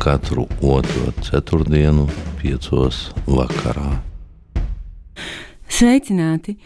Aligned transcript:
katru 0.00 0.46
otro 0.64 1.10
ceturtdienu, 1.20 2.06
piecos 2.40 3.10
vakarā. 3.28 3.98
Sveicināti! 5.68 6.56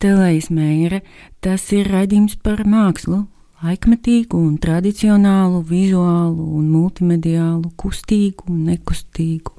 Telējas 0.00 0.48
mēra, 0.54 1.02
tas 1.44 1.66
ir 1.74 1.90
raidījums 1.90 2.38
par 2.40 2.62
mākslu, 2.64 3.26
laikmetīgu 3.60 4.38
un 4.40 4.54
tradicionālu, 4.62 5.60
vizuālu 5.68 6.46
un 6.56 6.70
multimediālu, 6.70 7.74
kustīgu 7.76 8.48
un 8.48 8.64
nekustīgu, 8.70 9.52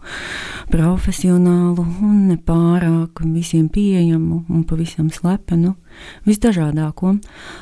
profesionālu 0.74 1.86
un 1.86 2.18
nepārāk 2.32 3.22
visiem 3.27 3.70
pieejamu 3.70 4.46
un 4.48 4.66
pavisam 4.66 5.14
slepenu, 5.14 5.76
visdažādāko. 6.26 7.20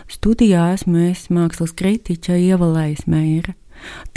Studijā 0.07 0.69
esmu 0.77 1.09
es 1.09 1.27
mākslas 1.33 1.75
kritiķa 1.75 2.39
Ievalējas 2.53 3.09
mēra. 3.09 3.57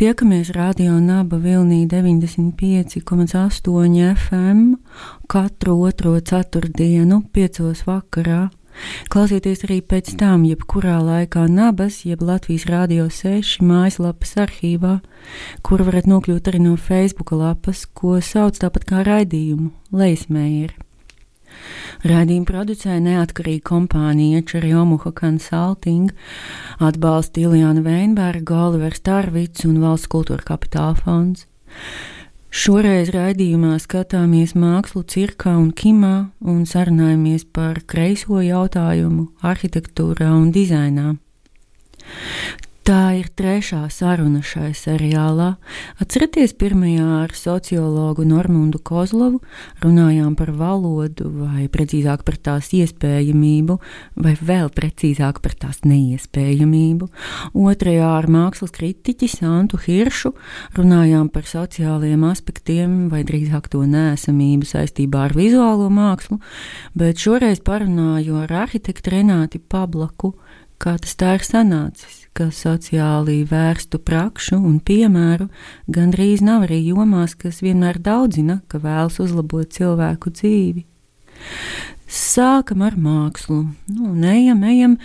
Tiekamies 0.00 0.54
radio 0.56 0.96
Naba 1.00 1.36
Vilnī 1.36 1.84
95,8 1.86 4.14
FM 4.14 4.74
katru 5.28 5.82
otro 5.84 6.20
ceturtdienu, 6.20 7.22
piecos 7.32 7.84
vakarā. 7.86 8.48
Klausieties 9.12 9.64
arī 9.66 9.80
pēc 9.84 10.14
tam, 10.20 10.44
jebkurā 10.48 10.98
laikā 11.04 11.44
Nabas, 11.50 12.00
jeb 12.08 12.22
Latvijas 12.24 12.64
Rādio 12.70 13.08
6 13.12 13.60
mājaslapas 13.66 14.36
arhīvā, 14.46 15.00
kur 15.66 15.84
varat 15.84 16.08
nokļūt 16.08 16.52
arī 16.52 16.62
no 16.64 16.76
Facebook 16.80 17.34
lapas, 17.36 17.84
ko 17.86 18.20
sauc 18.24 18.60
tāpat 18.62 18.86
kā 18.88 19.02
raidījumu 19.06 19.72
Leismēra. 19.92 20.89
Radījumu 22.06 22.48
producēja 22.48 23.00
neatkarīga 23.04 23.64
kompānija 23.70 24.44
Čerjomuha 24.48 25.12
Consulting, 25.16 26.14
atbalsta 26.80 27.42
Iljāna 27.42 27.84
Veinberga, 27.84 28.62
Olivers 28.68 29.02
Tarvits 29.04 29.66
un 29.68 29.82
Valsts 29.82 30.08
kultūra 30.12 30.46
kapitāla 30.52 30.96
fonds. 31.00 31.46
Šoreiz 32.50 33.12
raidījumā 33.14 33.76
skatāmies 33.78 34.56
mākslu, 34.58 35.04
cirkā 35.06 35.52
un 35.54 35.68
kimā 35.70 36.32
un 36.42 36.64
sarunājamies 36.66 37.44
par 37.54 37.78
kreiso 37.86 38.40
jautājumu 38.42 39.28
arhitektūrā 39.46 40.32
un 40.34 40.50
dizainā. 40.56 41.12
Tā 42.90 43.12
ir 43.14 43.28
trešā 43.38 43.84
saruna 43.94 44.40
šai 44.42 44.72
seriālā. 44.74 45.52
Atcerieties, 46.02 46.56
pirmajā 46.58 47.04
ar 47.20 47.32
sociologu 47.38 48.24
Normundu 48.26 48.80
Kozlovu 48.82 49.38
runājām 49.84 50.32
par 50.34 50.48
valodu, 50.58 51.28
vai 51.30 51.68
precīzāk 51.70 52.24
par 52.26 52.34
tās 52.48 52.72
iespējamību, 52.74 53.76
vai 54.18 54.32
vēl 54.34 54.72
precīzāk 54.74 55.38
par 55.44 55.54
tās 55.62 55.84
neiespējamību. 55.86 57.06
Otrajā 57.62 58.08
ar 58.16 58.26
mākslas 58.26 58.74
kritiķi 58.74 59.28
Santu 59.36 59.78
Hiršu 59.84 60.32
runājām 60.74 61.28
par 61.30 61.46
sociālajiem 61.46 62.24
aspektiem, 62.26 62.96
vai 63.12 63.20
drīzāk 63.28 63.68
to 63.70 63.84
nēsamību 63.86 64.66
saistībā 64.66 65.28
ar 65.28 65.36
vizuālo 65.38 65.86
mākslu, 65.94 66.40
bet 66.98 67.22
šoreiz 67.22 67.62
parunāju 67.62 68.42
ar 68.48 68.56
arhitektu 68.64 69.14
Renāti 69.14 69.62
Pablaku, 69.62 70.32
kā 70.82 70.96
tas 70.98 71.14
tā 71.14 71.36
ir 71.38 71.46
sanācis 71.46 72.19
ka 72.36 72.48
sociāli 72.54 73.40
vērstu 73.48 74.00
prakšu 74.02 74.58
un 74.58 74.78
piemēru 74.80 75.48
gandrīz 75.90 76.42
nav 76.44 76.66
arī 76.68 76.80
jomās, 76.90 77.34
kas 77.38 77.62
vienmēr 77.64 78.00
daudzina, 78.02 78.60
ka 78.70 78.80
vēlas 78.82 79.20
uzlabot 79.22 79.70
cilvēku 79.74 80.32
dzīvi. 80.34 80.86
Sākam 82.10 82.82
ar 82.86 82.96
mākslu, 82.98 83.64
nu, 83.94 84.14
ejam, 84.26 84.62
ejam, 84.66 84.96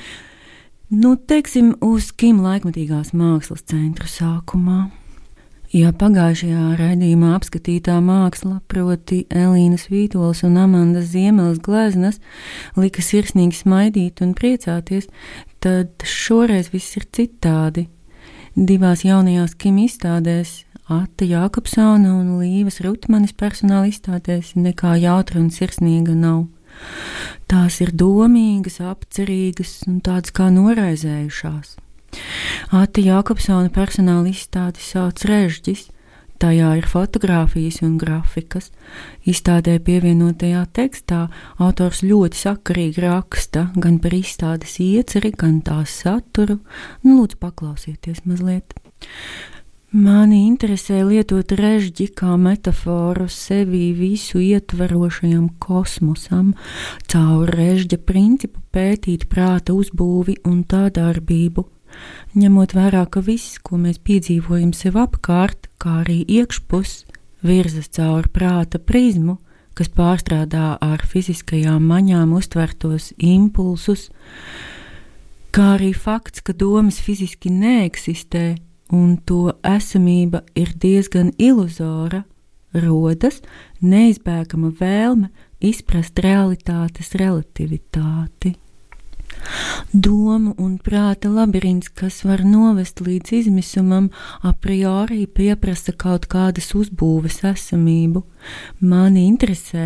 nu, 0.90 1.16
teiksim, 1.16 1.75
uz 1.86 2.12
Kim 2.18 2.41
laikmatīgās 2.46 3.13
mākslas 3.13 3.66
centra 3.69 4.09
sākumā. 4.09 4.88
Ja 5.75 5.90
pagājušajā 5.91 6.78
raidījumā 6.80 7.34
apskatītā 7.36 7.97
māksla, 8.00 8.62
proti, 8.72 9.25
Elīnas 9.28 9.90
Vītolas 9.91 10.46
un 10.47 10.56
Amandas 10.62 11.09
Ziemeles 11.12 11.59
gleznas, 11.66 12.22
lika 12.80 13.03
sirsnīgi 13.03 13.59
smaidīt 13.59 14.24
un 14.24 14.31
priecāties, 14.38 15.09
tad 15.59 16.06
šoreiz 16.08 16.72
viss 16.72 16.96
ir 16.96 17.09
citādi. 17.12 17.90
Divās 18.56 19.03
jaunajās 19.03 19.58
kim 19.59 19.81
izstādēs, 19.84 20.62
Ata 20.88 21.28
Jākopsona 21.28 22.13
un 22.13 22.36
Līvas 22.40 22.80
Rutmanis 22.86 23.36
personāla 23.36 23.90
izstādēs, 23.92 24.53
nekā 24.56 24.96
jautra 25.02 25.42
un 25.44 25.50
sirsnīga 25.52 26.16
nav. 26.16 26.46
Tās 27.52 27.81
ir 27.84 27.92
domīgas, 27.92 28.80
apcerīgas 28.80 29.81
un 29.90 30.00
tādas 30.06 30.31
kā 30.31 30.47
noraizējušās. 30.56 31.81
Ata 32.76 33.02
Jākopsona 33.02 33.72
personāla 33.74 34.31
izstādi 34.31 34.84
sauc 34.84 35.26
Režģis, 35.30 35.90
Tajā 36.36 36.74
ir 36.76 36.88
fotografijas 36.92 37.78
un 37.86 37.94
grafikas. 37.96 38.68
Izstādē 39.24 39.78
pievienotajā 39.80 40.66
tekstā 40.75 41.22
autors 41.64 42.02
ļoti 42.04 42.42
sakarīgi 42.42 43.04
raksta 43.06 43.70
gan 43.80 44.02
par 44.04 44.18
izstādes 44.18 44.75
ieceri, 44.84 45.31
gan 45.31 45.62
tās 45.64 45.94
saturu. 46.04 46.59
Nu, 47.06 47.22
lūdzu, 47.22 47.40
paklausieties 47.40 48.25
mazliet. 48.28 48.75
Mani 49.96 50.42
interesē 50.50 51.06
lietot 51.08 51.54
režģi 51.56 52.09
kā 52.20 52.34
metaforu 52.36 53.30
sevi 53.31 53.94
visu 53.96 54.42
ietverošajam 54.44 55.54
kosmosam, 55.64 56.52
caur 57.08 57.48
režģa 57.48 58.02
principu 58.04 58.59
pētīt 58.75 59.30
prāta 59.31 59.72
uzbūvi 59.72 60.42
un 60.52 60.66
tā 60.68 60.90
darbību, 60.92 61.64
ņemot 62.35 62.75
vērā, 62.75 63.06
ka 63.09 63.23
viss, 63.25 63.59
ko 63.63 63.79
mēs 63.81 64.01
piedzīvojam 64.03 64.73
sev 64.73 64.97
apkārt, 65.00 65.69
kā 65.81 66.01
arī 66.03 66.23
iekšpus, 66.28 67.06
virzas 67.45 67.89
caur 67.95 68.28
prāta 68.33 68.79
prizmu, 68.79 69.38
kas 69.75 69.91
pārstrādā 69.91 70.75
ar 70.81 71.03
fiziskajām 71.03 71.83
maņām 71.83 72.31
uztvertos 72.38 73.11
impulsus, 73.17 74.09
kā 75.56 75.75
arī 75.75 75.91
fakts, 75.94 76.44
ka 76.44 76.56
domas 76.56 77.01
fiziski 77.03 77.51
neeksistē 77.51 78.56
un 78.95 79.17
to 79.25 79.56
esamība 79.66 80.44
ir 80.56 80.73
diezgan 80.81 81.31
iluzora, 81.38 82.23
rodas 82.75 83.41
neizbēgama 83.81 84.73
vēlme 84.79 85.31
izprast 85.63 86.19
realitātes 86.23 87.16
relativitāti. 87.19 88.56
Domu 89.94 90.53
un 90.59 90.75
prāta 90.81 91.29
labirints, 91.31 91.90
kas 91.96 92.23
var 92.25 92.41
novest 92.44 93.00
līdz 93.00 93.31
izmisumam, 93.40 94.09
a 94.41 94.51
priori 94.53 95.25
pieprasa 95.28 95.94
kaut 95.96 96.25
kādas 96.31 96.73
uzbūves 96.75 97.44
esamību. 97.47 98.24
Mani 98.79 99.28
interesē 99.29 99.85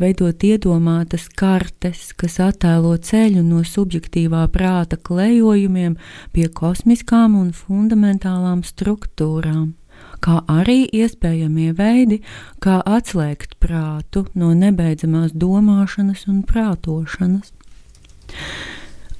veidot 0.00 0.46
iedomātas 0.46 1.28
kartes, 1.36 2.14
kas 2.16 2.38
attēlo 2.40 2.94
ceļu 2.96 3.42
no 3.44 3.64
subjektīvā 3.66 4.46
prāta 4.54 4.96
klejojumiem 4.96 5.98
pie 6.32 6.48
kosmiskām 6.48 7.36
un 7.42 7.52
fundamentālām 7.56 8.64
struktūrām 8.64 9.74
kā 10.24 10.40
arī 10.48 10.84
iespējamie 10.96 11.72
veidi, 11.76 12.20
kā 12.60 12.80
atslēgt 12.84 13.56
prātu 13.62 14.26
no 14.34 14.52
nebeidzamās 14.56 15.32
domāšanas 15.32 16.26
un 16.30 16.42
prātošanas. 16.48 17.52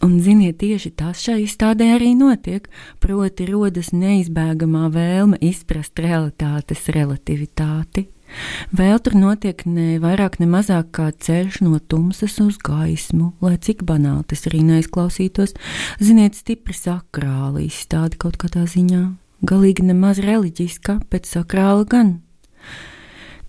Un, 0.00 0.16
ziniet, 0.24 0.56
tieši 0.62 0.94
tas 0.96 1.20
šai 1.20 1.42
izstādē 1.44 1.90
arī 1.98 2.14
notiek. 2.16 2.70
Proti, 3.04 3.44
rodas 3.50 3.92
neizbēgamā 3.92 4.88
vēlme 4.94 5.36
izprast 5.44 6.00
realitātes 6.00 6.88
relativitāti. 6.94 8.06
Vēl 8.72 9.00
tur 9.02 9.16
notiek 9.18 9.64
ne 9.66 9.98
vairāk, 10.00 10.38
ne 10.40 10.46
mazāk 10.48 10.92
kā 10.96 11.10
ceļš 11.12 11.60
no 11.66 11.80
tumsas 11.82 12.38
uz 12.40 12.56
gaismu, 12.62 13.32
lai 13.44 13.56
cik 13.58 13.82
banāli 13.84 14.24
tas 14.30 14.46
arī 14.48 14.62
neizklausītos. 14.68 15.52
Ziniet, 16.00 16.38
stipri 16.38 16.76
sakrāli 16.76 17.66
izstāde 17.68 18.20
kaut 18.20 18.38
kādā 18.40 18.64
ziņā. 18.70 19.02
Galīgi 19.44 19.84
nemaz 19.88 20.22
reliģiska, 20.22 21.00
bet 21.12 21.28
sakrāla 21.28 21.84
gan. 21.88 22.16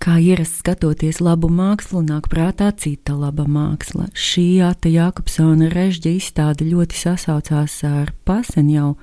Kā 0.02 0.16
ierasts 0.18 0.64
skatoties 0.64 1.20
labu 1.22 1.46
mākslu, 1.54 2.00
nāk 2.02 2.26
prātā 2.32 2.72
cita 2.74 3.14
laba 3.14 3.44
māksla. 3.46 4.08
Šī 4.18 4.46
Ata 4.66 4.90
Jākopsona 4.90 5.68
režģa 5.70 6.16
izstāde 6.18 6.66
ļoti 6.66 6.98
sasaucās 6.98 7.76
ar 7.86 8.10
pasen 8.26 8.72
jau 8.74 8.96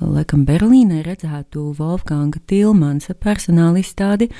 laikam 0.00 0.46
Berlīnē 0.48 1.02
redzētu 1.04 1.74
Wolfganga 1.76 2.40
Tilmansa 2.48 3.12
personāla 3.20 3.82
izstādi, 3.82 4.30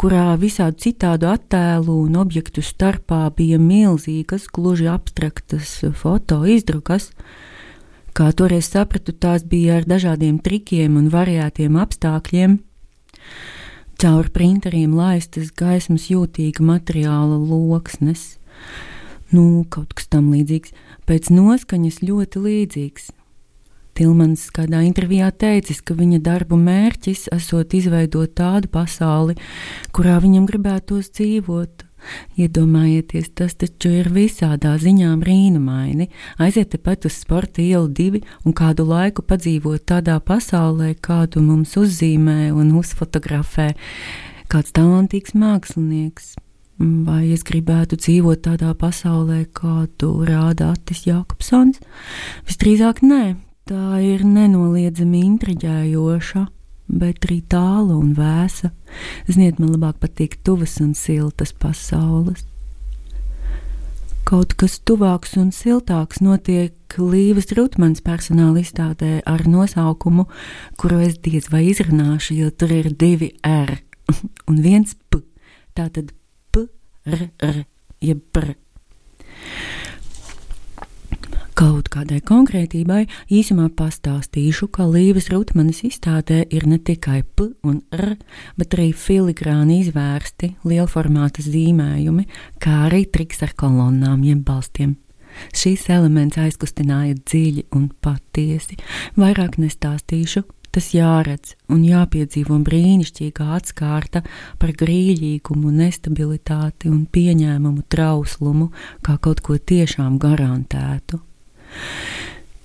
kurā 0.00 0.38
visādi 0.40 0.86
citādu 0.86 1.28
attēlu 1.34 1.98
un 2.06 2.16
objektu 2.16 2.64
starpā 2.64 3.26
bija 3.36 3.60
milzīgas, 3.60 4.48
gluži 4.48 4.88
abstraktas 4.88 5.82
foto 6.00 6.46
izdrukas. 6.48 7.10
Kā 8.16 8.32
toreiz 8.32 8.72
sapratu, 8.72 9.12
tās 9.12 9.44
bija 9.44 9.82
ar 9.82 9.84
dažādiem 9.84 10.40
trikiem 10.40 10.96
un 10.96 11.12
variētiem 11.12 11.76
apstākļiem. 11.76 12.56
Caur 13.98 14.28
printeriem 14.30 14.92
laistas 14.94 15.48
gaismas 15.58 16.04
jūtīga 16.06 16.62
materiāla 16.62 17.34
loksnes. 17.34 18.36
Nu, 19.34 19.64
kaut 19.74 19.96
kas 19.98 20.06
tam 20.12 20.28
līdzīgs, 20.30 20.70
pēc 21.10 21.32
noskaņas 21.34 21.98
ļoti 22.06 22.42
līdzīgs. 22.44 23.08
Tilmans 23.98 24.44
kādā 24.54 24.84
intervijā 24.86 25.32
teicis, 25.34 25.82
ka 25.82 25.98
viņa 25.98 26.22
darbu 26.22 26.54
mērķis 26.62 27.26
esot 27.34 27.74
izveidot 27.74 28.36
tādu 28.38 28.70
pasauli, 28.70 29.34
kurā 29.90 30.20
viņam 30.22 30.46
gribētos 30.46 31.10
dzīvot. 31.18 31.87
Iedomājieties, 32.38 33.30
tas 33.34 33.56
taču 33.58 33.90
ir 34.00 34.10
visādā 34.14 34.74
ziņā 34.80 35.14
brīnumaini. 35.20 36.08
Aiziet 36.38 36.72
tepat 36.74 37.08
uz 37.08 37.16
sporta 37.20 37.62
ielu 37.62 37.88
divi 37.88 38.22
un 38.44 38.54
kādu 38.56 38.86
laiku 38.88 39.24
padzīvot 39.26 39.86
tādā 39.88 40.18
pasaulē, 40.20 40.94
kādu 41.00 41.42
mums 41.44 41.76
uzzīmē 41.80 42.52
un 42.54 42.76
uzfotografē 42.78 43.72
kāds 44.48 44.72
talantīgs 44.76 45.34
mākslinieks. 45.34 46.36
Vai 46.78 47.32
es 47.34 47.42
gribētu 47.42 47.98
dzīvot 47.98 48.44
tādā 48.46 48.70
pasaulē, 48.78 49.42
kādu 49.50 50.12
rāda 50.28 50.70
Atis 50.76 51.02
Jākopsons? 51.08 51.82
Visdrīzāk 52.46 53.02
nē, 53.02 53.34
Tā 53.68 53.98
ir 54.00 54.22
nenoliedzami 54.24 55.18
intriģējoša, 55.26 56.40
bet 56.88 57.26
arī 57.28 57.40
tāla 57.48 57.96
un 57.96 58.14
vēsa. 58.16 58.72
Ziniet, 59.28 59.60
man 59.60 59.74
labāk 59.74 60.00
patīk 60.02 60.38
tuvas 60.44 60.78
un 60.82 60.94
siltas 60.98 61.52
pasaules. 61.52 62.44
Kaut 64.28 64.52
kas 64.60 64.76
tuvāks 64.84 65.38
un 65.40 65.48
siltāks 65.56 66.20
notiek 66.20 66.74
Līvas 67.00 67.48
Rutmans 67.56 68.02
personāla 68.04 68.60
izstādē 68.60 69.22
ar 69.24 69.46
nosaukumu, 69.48 70.26
kuru 70.76 71.00
es 71.06 71.16
diez 71.24 71.48
vai 71.52 71.64
izrunāšu, 71.70 72.36
jo 72.36 72.52
tur 72.52 72.74
ir 72.76 72.92
divi 72.92 73.32
R 73.44 73.78
un 74.50 74.60
viens 74.64 74.96
P. 75.08 75.22
Tātad 75.76 76.12
P, 76.52 76.66
R, 77.08 77.28
R, 77.40 77.60
jeb 78.04 78.24
P 78.32 78.56
kaut 81.58 81.88
kādai 81.90 82.20
konkrētībai, 82.22 83.00
īsumā 83.34 83.66
pastāstīšu, 83.74 84.68
ka 84.70 84.86
Līves 84.86 85.26
Rutmanis 85.32 85.80
izstādē 85.88 86.44
ir 86.54 86.68
ne 86.70 86.78
tikai 86.78 87.24
P 87.24 87.48
un 87.66 87.80
R, 87.90 88.14
bet 88.60 88.76
arī 88.76 88.92
filigrāni 88.94 89.80
izvērsti 89.82 90.52
lielformāta 90.68 91.42
zīmējumi, 91.42 92.28
kā 92.62 92.84
arī 92.86 93.02
triks 93.10 93.42
ar 93.42 93.56
kolonnām 93.58 94.22
jeb 94.28 94.44
balstiem. 94.46 94.94
Šīs 95.54 95.88
elements 95.94 96.38
aizkustināja 96.38 97.18
dziļi 97.18 97.68
un 97.74 97.90
patiesi. 98.06 98.78
Vairāk 99.18 99.58
nestāstīšu, 99.58 100.44
tas 100.74 100.92
jāredz 100.94 101.56
un 101.74 101.82
jāpiedzīvo 101.86 102.58
brīnišķīgā 102.66 103.48
atskārta 103.58 104.22
par 104.62 104.74
grīļīgumu, 104.78 105.74
nestabilitāti 105.82 106.90
un 106.92 107.06
pieņēmumu 107.10 107.86
trauslumu, 107.90 108.70
kā 109.02 109.18
kaut 109.22 109.42
ko 109.42 109.58
tiešām 109.58 110.20
garantētu. 110.22 111.24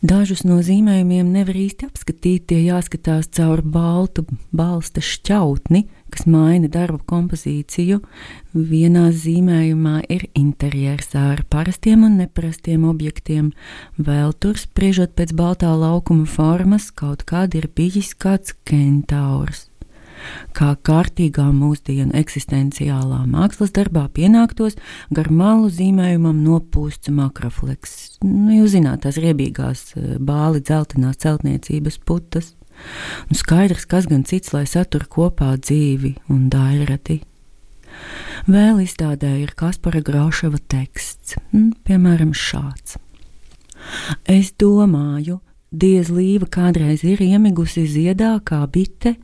Dažus 0.04 0.42
no 0.44 0.58
zīmējumiem 0.60 1.30
nevar 1.32 1.56
īsti 1.56 1.88
apskatīt, 1.88 2.50
tie 2.52 2.58
jāskatās 2.66 3.30
caur 3.32 3.62
baltu 3.64 4.26
balsta 4.52 5.00
šķautni, 5.00 5.86
kas 6.12 6.28
maina 6.28 6.68
darba 6.68 7.00
kompozīciju. 7.08 8.02
Vienā 8.52 9.06
zīmējumā 9.16 10.02
ir 10.12 10.28
interjers 10.36 11.16
ar 11.16 11.46
parastiem 11.48 12.04
un 12.04 12.20
neparastiem 12.20 12.84
objektiem, 12.92 13.54
vēl 13.96 14.36
tur 14.44 14.60
spriežot 14.60 15.16
pēc 15.16 15.32
baltā 15.40 15.72
laukuma 15.72 16.28
formas, 16.28 16.92
kaut 16.92 17.24
kād 17.24 17.56
ir 17.56 17.72
bijis 17.72 18.12
kāds 18.12 18.58
kentaurs 18.68 19.70
kā 20.58 20.74
kārtīgā 20.86 21.50
mūsdienu 21.56 22.14
eksistenciālā 22.20 23.24
mākslas 23.30 23.74
darbā 23.76 24.06
pienāktos 24.14 24.78
gar 25.14 25.30
malu 25.34 25.70
zīmējumam 25.74 26.42
nopūsts 26.46 27.12
makrofleks. 27.14 28.18
Nu, 28.24 28.52
jūs 28.60 28.76
zināt, 28.78 29.04
tās 29.06 29.20
riebīgās 29.22 29.86
eh, 29.98 30.16
bāli 30.20 30.64
dzeltenās 30.64 31.22
celtniecības 31.24 32.00
putas. 32.06 32.54
Un 33.30 33.38
skaidrs, 33.38 33.86
kas 33.86 34.08
gan 34.10 34.26
cits, 34.28 34.54
lai 34.56 34.66
satur 34.70 35.06
kopā 35.12 35.54
dzīvi 35.62 36.16
un 36.34 36.50
dairati. 36.52 37.22
Vēl 38.50 38.82
izstādē 38.84 39.36
ir 39.44 39.54
Kaspara 39.56 40.02
Grauševa 40.04 40.60
teksts, 40.72 41.38
piemēram, 41.86 42.34
šāds. 42.36 42.98
Es 44.30 44.52
domāju, 44.60 45.40
diez 45.72 46.10
līva 46.14 46.48
kādreiz 46.52 47.04
ir 47.08 47.22
iemigusi 47.24 47.86
ziedā 47.90 48.36
kā 48.46 48.64
bite, 48.72 49.16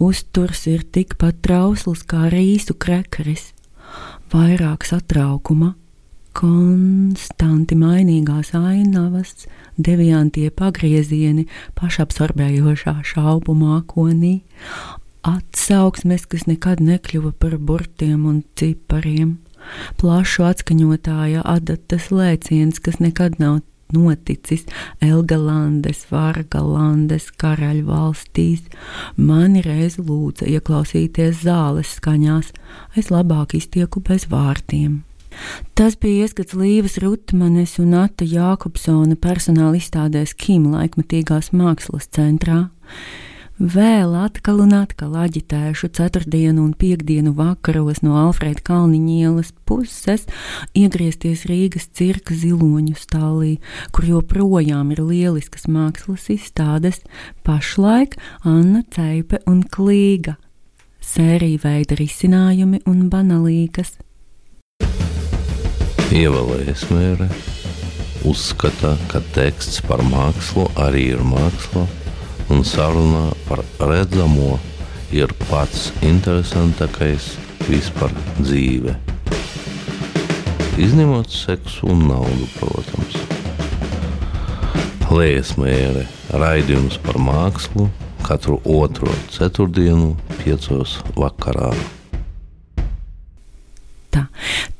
Uzturs 0.00 0.62
ir 0.64 0.80
tikpat 0.88 1.42
trausls 1.44 2.06
kā 2.08 2.30
rīsu 2.32 2.72
krekeris, 2.80 3.50
vairāk 4.32 4.86
satraukuma, 4.88 5.74
konstanti 6.32 7.76
mainīgās 7.76 8.54
ainavas, 8.56 9.44
deviantie 9.76 10.48
pagriezieni 10.56 11.44
pašapsorbējošā 11.76 12.96
šaubu 13.12 13.52
mākonī, 13.60 14.38
atsauksmes, 15.28 16.24
kas 16.32 16.46
nekad 16.48 16.80
nekļuva 16.80 17.34
par 17.36 17.58
burtiem 17.60 18.24
un 18.30 18.40
cipariem, 18.56 19.36
plašu 20.00 20.48
atskaņotāja 20.48 21.44
adatas 21.44 22.08
lēciens, 22.08 22.80
kas 22.80 23.02
nekad 23.04 23.36
nav 23.42 23.60
noticis 23.96 24.66
Elgalandes, 25.04 26.06
Vargalandes 26.10 27.28
karaļvalstīs, 27.40 28.64
mani 29.16 29.62
reiz 29.66 29.98
lūdza 30.00 30.48
ieklausīties 30.50 31.44
zāles 31.44 31.94
skaņās, 31.98 32.50
es 32.96 33.12
labāk 33.12 33.56
iztieku 33.58 34.02
bez 34.04 34.28
vārtiem. 34.30 35.00
Tas 35.78 35.94
bija 35.96 36.26
ieskats 36.26 36.56
Līves 36.58 36.98
Rutmanes 37.00 37.76
un 37.80 37.94
Ata 38.00 38.26
Jākopsona 38.26 39.16
personāla 39.16 39.78
izstādēs 39.78 40.34
Kim 40.34 40.66
laikmatīgās 40.74 41.52
mākslas 41.56 42.10
centrā. 42.10 42.66
Vēl 43.60 44.14
atkal 44.16 44.62
un 44.64 44.70
atkal 44.72 45.18
aģitēšu 45.20 45.90
ceturtdienu 45.92 46.62
un 46.64 46.70
piekdienu 46.72 47.34
vakaros 47.36 47.98
no 48.00 48.14
Alfrēda 48.16 48.62
Kalniņa 48.64 49.16
ielas 49.20 49.50
puses 49.68 50.24
iegriezties 50.72 51.42
Rīgas 51.44 51.84
cirka 51.92 52.32
ziloņu 52.32 52.96
stālī, 52.96 53.58
kur 53.92 54.08
joprojām 54.08 54.94
ir 54.96 55.04
lieliskas 55.04 55.68
mākslas 55.68 56.30
izstādes, 56.32 57.02
pašlaik 57.44 58.16
Anna 58.48 58.80
Ceipe 58.96 59.42
un 59.44 59.60
Klīga. 59.68 60.38
Sērija 61.04 61.60
veida 61.60 62.00
risinājumi 62.00 62.80
un 62.88 63.10
banalīgas. 63.12 63.98
Ievēlējies 66.16 66.88
mērē, 66.96 67.28
uzskata, 68.24 68.96
ka 69.12 69.20
teksts 69.36 69.84
par 69.84 70.00
mākslu 70.08 70.70
arī 70.80 71.10
ir 71.12 71.28
māksla 71.28 71.84
un 72.50 72.64
sarunā 72.66 73.30
par 73.46 73.62
redzamo 73.86 74.58
ir 75.14 75.30
pats 75.48 75.90
interesantākais 76.06 77.32
vispār 77.68 78.12
dzīve. 78.40 78.96
Izņemot 80.80 81.30
seksu 81.30 81.90
un 81.92 82.06
naudu, 82.08 82.46
protams. 82.58 83.16
Lēsmēre 85.10 86.06
raidījums 86.38 86.98
par 87.02 87.18
mākslu 87.22 87.88
katru 88.26 88.60
otro 88.64 89.10
ceturtdienu, 89.34 90.14
piecos 90.38 91.00
vakarā. 91.18 91.72
Tā, 94.10 94.26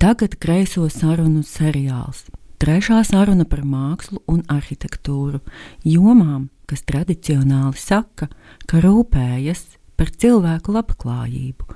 tagad 0.02 0.36
kreiso 0.42 0.86
sarunu 0.90 1.42
seriāls. 1.46 2.28
Trešā 2.60 3.00
saruna 3.08 3.46
par 3.48 3.64
mākslu 3.64 4.20
un 4.28 4.42
arhitektūru, 4.52 5.40
jomām, 5.86 6.50
kas 6.70 6.86
tradicionāli 6.86 7.78
saka, 7.78 8.30
ka 8.70 8.80
rūpējas 8.84 9.64
par 10.00 10.12
cilvēku 10.16 10.72
labklājību. 10.72 11.66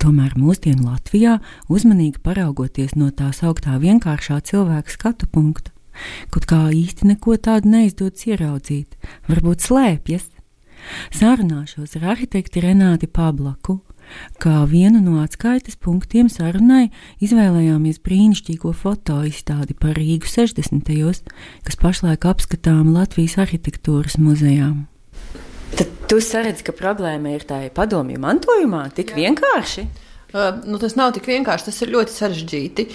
Tomēr 0.00 0.36
mūsdienu 0.40 0.86
Latvijā, 0.88 1.38
uzmanīgi 1.72 2.22
paraugoties 2.24 2.94
no 2.96 3.10
tā 3.12 3.32
sauktā 3.36 3.76
vienkāršā 3.82 4.38
cilvēka 4.48 4.94
skatu 4.94 5.28
punkta, 5.28 5.74
kaut 6.32 6.48
kā 6.48 6.62
īsti 6.72 7.10
neko 7.12 7.36
tādu 7.42 7.74
neizdodas 7.74 8.24
ieraudzīt, 8.30 8.96
varbūt 9.28 9.66
slēpjas. 9.68 10.30
Sārunāšos 11.16 11.96
ar 11.98 12.12
arhitekti 12.14 12.62
Renāti 12.62 13.08
Pablaku, 13.10 13.80
Kā 14.42 14.62
vienu 14.68 15.00
no 15.00 15.22
atskaites 15.22 15.78
punktiem 15.80 16.28
sarunai 16.32 16.90
izvēlējāmies 17.24 18.02
brīnišķīgo 18.04 18.74
fotoizstādi 18.76 19.76
par 19.80 19.96
Rīgu 19.98 20.28
60. 20.28 20.84
gados, 20.86 21.22
kas 21.64 21.78
pašlaik 21.80 22.26
apskatām 22.26 22.92
Latvijas 22.94 23.38
arhitektūras 23.42 24.18
muzejā. 24.18 24.72
Tu 26.06 26.20
saredzi, 26.22 26.62
ka 26.66 26.74
problēma 26.76 27.34
ir 27.34 27.44
tā 27.46 27.64
padomju 27.74 28.20
mantojumā, 28.22 28.86
tik 28.94 29.12
Jā. 29.12 29.24
vienkārši? 29.24 29.86
Uh, 30.36 30.60
nu, 30.66 30.78
tas 30.78 30.94
nav 30.98 31.12
tik 31.16 31.26
vienkārši, 31.26 31.66
tas 31.70 31.82
ir 31.82 31.92
ļoti 31.94 32.14
sarežģīti. 32.14 32.86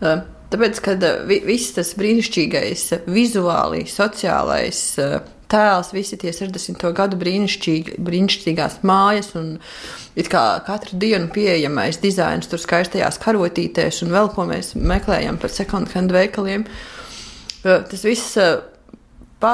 Uh, 0.00 0.24
tāpēc, 0.50 0.80
kad 0.82 1.06
uh, 1.06 1.22
vi, 1.28 1.38
viss 1.46 1.74
tas 1.76 1.92
brīnišķīgais, 1.98 2.84
vizuāli, 3.06 3.84
sociālais 3.90 4.82
uh, 5.02 5.18
tēls, 5.52 5.92
visi 5.94 6.18
tie 6.20 6.32
60. 6.34 6.82
gadu 6.96 7.18
brīnišķīgās 7.20 8.80
mājas 8.86 9.32
un 9.38 9.56
kā 10.32 10.44
katru 10.66 10.98
dienu 11.00 11.30
pieejamais 11.34 12.00
dizains 12.02 12.48
tur 12.50 12.62
skaistajās 12.62 13.20
karotītēs 13.22 14.02
un 14.06 14.14
vēl 14.16 14.32
ko 14.34 14.46
mēs 14.48 14.74
meklējam 14.76 15.38
par 15.42 15.52
second 15.54 15.92
hand 15.94 16.14
veikaliem. 16.14 16.66
Uh, 16.66 17.82
tas 17.90 18.04
viss 18.06 18.38
pa, 19.40 19.52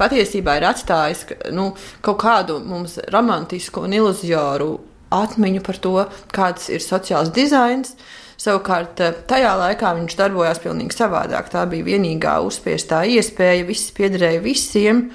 patiesībā 0.00 0.58
ir 0.58 0.68
atstājis 0.68 1.24
nu, 1.54 1.70
kaut 2.04 2.20
kādu 2.22 2.58
mums 2.64 2.98
romantisku 3.12 3.84
un 3.86 3.96
iluzioru 3.96 4.74
atmiņu 5.14 5.62
par 5.64 5.80
to, 5.82 5.96
kāds 6.34 6.70
ir 6.72 6.84
sociāls 6.84 7.32
dizains. 7.34 7.94
Savukārt, 8.40 9.00
tajā 9.30 9.52
laikā 9.56 9.94
viņš 9.96 10.16
darbojās 10.18 10.60
pavisam 10.60 10.92
savādāk. 10.92 11.48
Tā 11.52 11.64
bija 11.70 11.86
vienīgā 11.86 12.36
uzspiestā 12.44 13.04
iespēja, 13.08 13.64
viss 13.68 13.94
piederēja 13.96 14.42
visiem. 14.44 15.06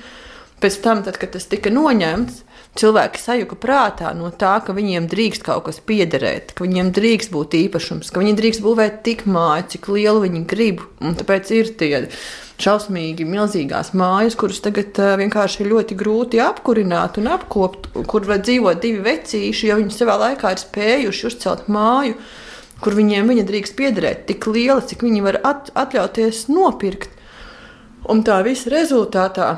Pēc 0.62 0.78
tam, 0.82 1.04
tad, 1.06 1.18
kad 1.22 1.34
tas 1.34 1.48
tika 1.50 1.72
noņemts, 1.74 2.44
cilvēki 2.78 3.20
sajuka 3.20 3.58
prātā 3.60 4.12
no 4.16 4.30
tā, 4.32 4.54
ka 4.64 4.76
viņiem 4.78 5.08
drīkst 5.12 5.44
kaut 5.46 5.66
kas 5.68 5.82
piederēt, 5.84 6.54
ka 6.56 6.66
viņiem 6.66 6.92
drīkst 6.96 7.34
būt 7.34 7.58
īpašums, 7.58 8.12
ka 8.14 8.22
viņi 8.22 8.36
drīkst 8.38 8.64
būvēt 8.64 9.02
tik 9.08 9.26
māju, 9.30 9.68
cik 9.74 9.90
lielu 9.92 10.24
viņi 10.28 10.44
grib. 10.48 10.86
Un 11.02 11.18
tāpēc 11.20 11.52
ir 11.58 11.74
tie 11.80 11.92
šausmīgi 12.62 13.26
milzīgās 13.26 13.92
mājas, 13.98 14.38
kuras 14.40 14.62
tagad 14.64 14.98
uh, 15.02 15.16
vienkārši 15.20 15.64
ir 15.64 15.72
ļoti 15.74 15.98
grūti 15.98 16.42
apkurināt 16.46 17.18
un 17.18 17.32
apkopt, 17.34 17.90
kur 18.08 18.28
var 18.30 18.44
dzīvot 18.46 18.82
divi 18.84 19.02
vecīši, 19.08 19.72
jo 19.72 19.80
viņi 19.82 19.98
savā 19.98 20.20
laikā 20.28 20.54
ir 20.54 20.62
spējuši 20.62 21.28
uzcelt 21.32 21.68
māju, 21.74 22.20
kur 22.82 22.98
viņiem 22.98 23.30
viņa 23.32 23.48
drīkst 23.48 23.78
piederēt 23.78 24.26
tik 24.30 24.48
liela, 24.50 24.82
cik 24.82 25.06
viņi 25.06 25.26
var 25.26 25.42
at 25.48 25.74
atļauties 25.78 26.48
nopirkt. 26.52 27.14
Un 28.10 28.24
tā 28.26 28.40
visa 28.46 28.72
rezultātā 28.74 29.52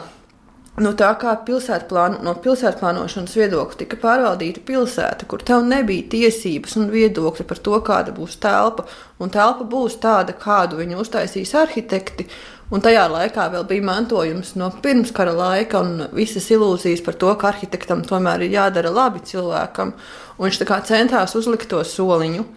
no 0.82 0.92
tā, 0.98 1.12
kā 1.22 1.36
pilsētplāno, 1.46 2.20
no 2.26 2.34
pilsētplānošanas 2.42 3.36
viedokļa 3.38 3.80
tika 3.84 4.00
pārvaldīta 4.02 4.64
pilsēta, 4.66 5.28
kur 5.30 5.44
tev 5.46 5.66
nebija 5.68 6.08
tiesības 6.16 6.76
un 6.82 6.90
viedokļi 6.94 7.46
par 7.50 7.62
to, 7.68 7.78
kāda 7.86 8.16
būs 8.16 8.40
telpa, 8.42 8.88
un 9.22 9.34
telpa 9.34 9.68
būs 9.70 10.00
tāda, 10.02 10.34
kādu 10.34 10.82
viņu 10.82 11.00
uztaisīs 11.04 11.54
arhitekti. 11.60 12.28
Un 12.74 12.82
tajā 12.82 13.04
laikā 13.12 13.50
vēl 13.54 13.68
bija 13.70 13.86
mantojums 13.86 14.56
no 14.58 14.72
pirmskara 14.82 15.34
laika 15.38 15.84
un 15.84 16.08
visas 16.16 16.48
ilūzijas 16.50 17.04
par 17.06 17.20
to, 17.22 17.30
ka 17.38 17.52
arhitektam 17.52 18.02
tomēr 18.08 18.48
ir 18.48 18.56
jādara 18.56 18.90
labi 18.90 19.22
cilvēkam. 19.30 19.94
Un 20.40 20.48
viņš 20.48 20.64
centās 20.90 21.36
uzlikt 21.38 21.70
to 21.70 21.84
soliņu. 21.86 22.48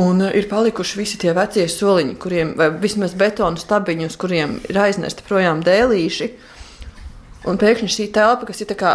Un 0.00 0.24
ir 0.26 0.48
palikuši 0.50 0.98
visi 0.98 1.18
tie 1.22 1.30
vecie 1.36 1.68
soliņi, 1.70 2.16
kuriem, 2.18 2.56
vai 2.58 2.66
vismaz 2.82 3.12
betona 3.14 3.60
stabiņi, 3.60 4.08
uz 4.10 4.16
kuriem 4.18 4.56
ir 4.66 4.80
aiznesti 4.82 5.22
projām 5.28 5.62
dēlīši. 5.62 6.28
Un 7.46 7.60
pēkšņi 7.60 7.92
šī 7.94 8.08
telpa, 8.16 8.48
kas 8.48 8.64
ir 8.64 8.70
tā 8.72 8.78
kā 8.80 8.94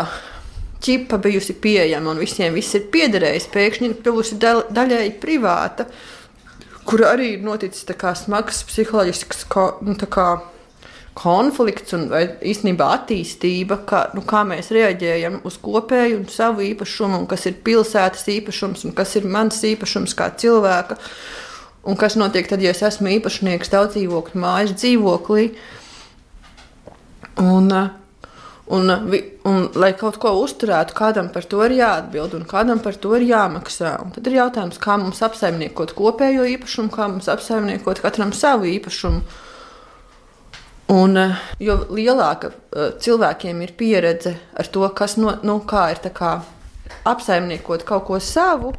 čipa 0.84 1.20
bijusi 1.22 1.56
pieejama 1.56 2.12
un 2.12 2.20
visiem 2.20 2.56
viss 2.56 2.76
ir 2.76 2.90
piederējis, 2.92 3.48
pēkšņi 3.54 3.90
ir 3.90 3.98
kļuvusi 4.02 4.40
daļēji 4.42 5.16
privāta, 5.24 5.88
kur 6.84 7.06
arī 7.08 7.36
ir 7.38 7.48
noticis 7.48 7.88
smags 8.24 8.64
psiholoģisks 8.68 9.46
ko, 9.48 9.70
nu, 9.86 9.96
konflikts 11.20 11.96
un 11.98 12.08
īstenībā 12.12 12.88
attīstība, 12.96 13.82
kā, 13.90 14.06
nu, 14.16 14.24
kā 14.28 14.46
mēs 14.48 14.72
reaģējam 14.76 15.42
uz 15.48 15.60
kopēju 15.62 16.22
un 16.22 16.26
savu 16.32 16.64
īpašumu, 16.70 17.22
un 17.22 17.28
kas 17.30 17.46
ir 17.50 17.60
pilsētas 17.66 18.26
īpašums 18.38 18.88
un 18.88 18.96
kas 18.98 19.18
ir 19.20 19.28
mans 19.28 19.60
īpašums 19.68 20.16
kā 20.18 20.32
cilvēka. 20.40 21.00
Un 21.90 21.96
kas 22.00 22.18
notiek 22.20 22.48
tad, 22.50 22.64
ja 22.64 22.74
es 22.76 22.84
esmu 22.84 23.12
īpašnieks 23.20 23.72
daudz 23.72 23.96
dzīvokļu 23.96 24.42
mājas 24.42 24.76
dzīvoklī? 24.80 25.50
Un, 27.40 27.72
uh, 27.72 27.88
Un, 28.70 28.86
un, 29.50 29.64
lai 29.82 29.96
kaut 29.98 30.20
ko 30.22 30.36
uzturētu, 30.44 30.94
kādam 30.94 31.32
par 31.34 31.48
to 31.50 31.64
ir 31.66 31.74
jāatbild 31.80 32.36
un 32.38 32.44
kādam 32.46 32.78
par 32.86 33.00
to 33.02 33.16
ir 33.18 33.24
jāmaksā. 33.26 33.96
Un 34.04 34.12
tad 34.14 34.28
ir 34.30 34.36
jautājums, 34.38 34.78
kā 34.78 34.94
mums 35.02 35.24
apsaimniekot 35.26 35.96
kopējo 35.98 36.46
īpašumu, 36.52 36.92
kā 36.94 37.08
mums 37.10 37.32
apsaimniekot 37.34 38.04
katram 38.04 38.30
savu 38.38 38.70
īpašumu. 38.70 39.24
Un, 40.90 41.18
eh, 41.18 41.36
jo 41.62 41.76
lielāka 41.94 42.50
eh, 42.50 42.94
cilvēkiem 42.98 43.62
ir 43.62 43.76
pieredze 43.78 44.34
ar 44.58 44.70
to, 44.74 44.88
kas 44.98 45.20
no, 45.22 45.36
nu, 45.46 45.60
ir 45.62 46.14
kā 46.16 46.32
apsaimniekot 47.06 47.86
kaut 47.86 48.08
ko 48.08 48.18
savu, 48.18 48.74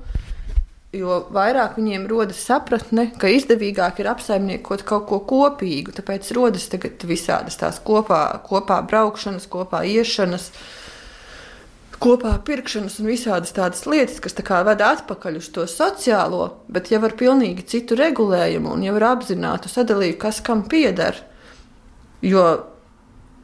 jo 0.91 1.21
vairāk 1.31 1.79
viņiem 1.79 2.09
rodas 2.11 2.43
sapratne, 2.43 3.13
ka 3.15 3.31
izdevīgāk 3.31 4.03
ir 4.03 4.11
apsaimniekot 4.11 4.83
kaut 4.89 5.07
ko 5.07 5.21
kopīgu. 5.23 5.95
Tāpēc 5.95 6.33
rodas 6.35 6.67
visādas 7.07 7.61
tās 7.61 7.79
kopā, 7.79 8.25
kopā 8.43 8.83
braukšanas, 8.91 9.47
kopā 9.47 9.85
iešanas. 9.87 10.51
Kopā 12.01 12.33
pirkšanas 12.43 12.97
un 12.99 13.11
visādas 13.13 13.53
tādas 13.55 13.85
lietas, 13.87 14.19
kas 14.25 14.35
tā 14.35 14.43
kā 14.43 14.63
veda 14.67 14.95
atpakaļ 14.97 15.37
uz 15.37 15.51
to 15.53 15.67
sociālo, 15.69 16.57
bet 16.67 16.91
jau 16.91 17.05
ar 17.05 17.15
pilnīgi 17.15 17.67
citu 17.71 17.99
regulējumu 18.01 18.73
un 18.73 18.87
jau 18.89 18.95
ar 18.97 19.13
apzinātu 19.13 19.71
sadalījumu, 19.71 20.19
kas 20.19 20.41
kam 20.43 20.65
pieder. 20.67 21.21
Jo 22.23 22.45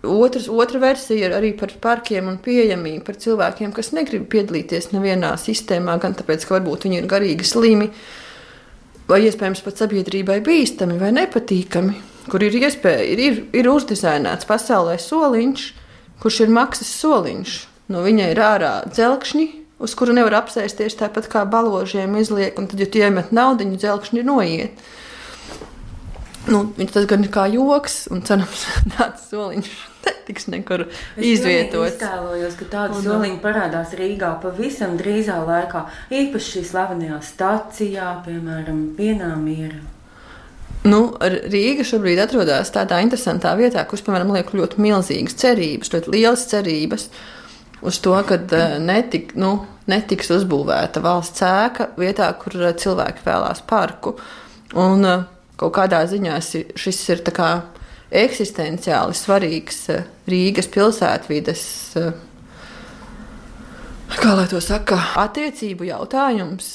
Otrs, 0.06 0.48
otra 0.52 0.78
versija 0.78 1.26
ir 1.26 1.34
arī 1.34 1.52
par 1.58 1.72
parkiem 1.82 2.28
un 2.30 2.36
pieejamību 2.42 3.02
par 3.06 3.16
cilvēkiem, 3.18 3.72
kas 3.74 3.92
negrib 3.96 4.28
piedalīties 4.30 4.92
nevienā 4.92 5.32
sistēmā, 5.40 5.96
gan 6.02 6.14
tāpēc, 6.14 6.46
ka 6.46 6.58
varbūt 6.58 6.86
viņi 6.86 7.00
ir 7.00 7.08
garīgi 7.10 7.46
slimi, 7.48 7.88
vai 9.10 9.22
iespējams 9.26 9.64
pat 9.66 9.82
sabiedrībai 9.82 10.38
bīstami 10.46 10.98
vai 11.00 11.12
nepatīkami, 11.16 11.96
kur 12.30 12.44
ir 12.46 12.58
iespēja, 12.60 13.06
ir, 13.12 13.22
ir, 13.22 13.40
ir 13.56 13.70
uzdizainēts 13.72 14.48
pasaulē 14.48 14.98
soliņš, 15.02 15.66
kurš 16.22 16.42
ir 16.44 16.54
maksas 16.54 16.92
soliņš. 17.00 17.56
No 17.92 18.02
viņa 18.02 18.30
ir 18.32 18.42
ārā 18.42 18.74
dzelkšņi, 18.90 19.46
uz 19.82 19.94
kuru 19.98 20.14
nevar 20.16 20.40
apsēsties 20.40 20.98
tāpat 20.98 21.28
kā 21.30 21.44
baložiem 21.48 22.16
izliek, 22.18 22.56
un 22.58 22.66
tad, 22.70 22.80
ja 22.82 22.88
tu 22.90 23.02
iemet 23.02 23.34
naudu, 23.34 23.68
dzelkšņi 23.74 24.24
noiet. 24.26 24.86
Nu, 26.46 26.62
tas 26.92 27.06
gan 27.10 27.24
ir 27.26 27.30
kā 27.34 27.46
joks, 27.50 28.06
un 28.14 28.22
cerams, 28.26 28.66
tāds 28.94 29.28
soliņš 29.32 29.70
netiks 30.06 30.46
nekur 30.52 30.86
izvietots. 31.16 31.94
Es 31.94 31.98
tēlojos, 32.00 32.54
ka 32.58 32.68
tāda 32.70 33.00
soliņa 33.02 33.40
parādās 33.42 33.94
Rīgā 33.98 34.36
pavisam 34.42 34.96
drīzā 35.00 35.40
laikā, 35.46 35.86
īpaši 36.14 36.56
šī 36.56 36.64
slavenajā 36.70 37.20
stacijā, 37.26 38.08
piemēram, 38.26 38.82
Pienāmiera. 38.98 39.82
Nu, 40.86 41.00
Rīga 41.18 41.82
šobrīd 41.86 42.20
atrodas 42.22 42.70
tādā 42.74 43.00
interesantā 43.02 43.56
vietā, 43.58 43.82
kurš, 43.88 44.04
piemēram, 44.06 44.30
liek 44.36 44.52
ļoti 44.54 44.82
milzīgas 44.82 45.38
cerības, 45.40 45.90
ļoti 45.94 46.12
lielas 46.14 46.46
cerības 46.50 47.08
uz 47.86 47.98
to, 48.04 48.14
ka 48.28 48.38
eh, 48.38 48.76
netik, 48.82 49.34
nu, 49.38 49.58
netiks 49.90 50.30
uzbūvēta 50.36 51.02
valsts 51.04 51.42
ēka 51.46 51.90
vietā, 51.98 52.28
kur 52.38 52.54
eh, 52.60 52.74
cilvēki 52.78 53.26
vēlās 53.26 53.64
parku. 53.66 54.14
Un 54.78 55.06
eh, 55.06 55.26
kaut 55.60 55.74
kādā 55.76 56.02
ziņā 56.08 56.38
šis 56.76 57.02
ir 57.14 57.24
kā 57.34 57.50
eksistenciāli 58.10 59.16
svarīgs 59.16 59.78
eh, 59.92 60.04
Rīgas 60.30 60.68
pilsētvides, 60.72 61.62
eh, 62.00 62.12
kā 64.16 64.34
lai 64.38 64.46
to 64.50 64.60
saka, 64.62 64.98
attiecību 65.24 65.88
jautājums 65.90 66.74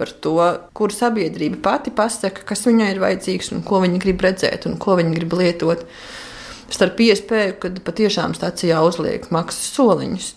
par 0.00 0.12
to, 0.24 0.36
kur 0.76 0.92
sabiedrība 0.96 1.60
pati 1.64 1.92
pasaka, 1.92 2.44
kas 2.48 2.64
viņai 2.64 2.90
ir 2.94 3.02
vajadzīgs 3.02 3.52
un 3.52 3.62
ko 3.66 3.82
viņa 3.82 4.00
grib 4.00 4.22
redzēt 4.24 4.66
un 4.68 4.78
ko 4.80 4.96
viņa 4.96 5.16
grib 5.18 5.36
lietot. 5.36 5.84
Starp 6.70 7.00
iespēju, 7.02 7.56
kad 7.60 7.80
patiešām 7.84 8.32
stācijā 8.38 8.78
uzliek 8.86 9.26
maksas 9.34 9.74
soliņus. 9.74 10.28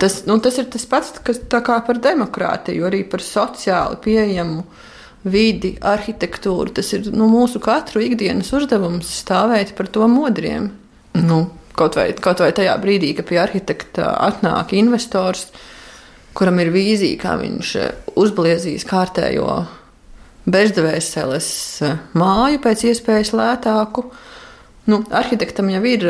Tas, 0.00 0.22
nu, 0.26 0.38
tas 0.42 0.58
ir 0.58 0.66
tas 0.72 0.84
pats, 0.88 1.12
kas 1.24 1.38
par 1.50 2.00
demokrātiju, 2.02 2.86
arī 2.88 3.04
par 3.08 3.22
sociāli 3.24 4.00
pieejamu 4.02 4.64
uh, 4.64 4.87
vidi, 5.30 5.74
arhitektūru. 5.80 6.72
Tas 6.76 6.92
ir 6.96 7.08
nu, 7.14 7.28
mūsu 7.30 7.60
katru 7.62 8.02
ikdienas 8.04 8.52
uzdevums 8.56 9.10
stāvēt 9.22 9.74
par 9.78 9.90
to 9.92 10.08
modriem. 10.10 10.70
Nu, 11.18 11.44
kaut, 11.78 11.98
vai, 11.98 12.10
kaut 12.12 12.42
vai 12.44 12.52
tajā 12.56 12.76
brīdī, 12.82 13.14
kad 13.18 13.28
pie 13.28 13.40
arhitekta 13.42 14.12
atnāk 14.28 14.74
investors, 14.78 15.48
kuram 16.38 16.60
ir 16.62 16.72
vīzija, 16.74 17.18
kā 17.20 17.34
viņš 17.40 17.74
uzbliezīs 18.18 18.86
kārtējo 18.88 19.60
bezdvēseles 20.48 21.50
māju 22.16 22.62
pēc 22.64 22.88
iespējas 22.92 23.34
lētāku. 23.36 24.08
Nu, 24.88 25.02
arhitektam 25.12 25.68
jau 25.72 25.82
ir 25.84 26.08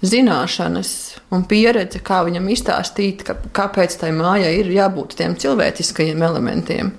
zināšanas 0.00 0.92
un 1.34 1.44
pieredze, 1.48 2.00
kā 2.04 2.22
viņam 2.24 2.48
izstāstīt, 2.54 3.24
ka, 3.26 3.36
kāpēc 3.56 3.98
tai 4.00 4.12
mājai 4.16 4.54
ir 4.62 4.72
jābūt 4.72 5.18
tiem 5.18 5.36
cilvēciskajiem 5.40 6.24
elementiem. 6.24 6.94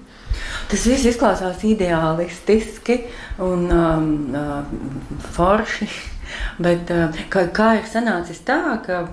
Tas 0.71 0.87
viss 0.87 1.07
izklausās 1.09 1.63
ideālistiski 1.67 3.01
un 3.43 3.67
um, 3.75 4.09
uh, 4.35 5.21
forši. 5.35 5.89
Bet, 6.65 6.91
uh, 6.93 7.21
kā, 7.33 7.47
kā 7.51 7.73
ir 7.81 7.87
sanācis 7.91 8.43
tā, 8.47 8.61
ka 8.85 9.03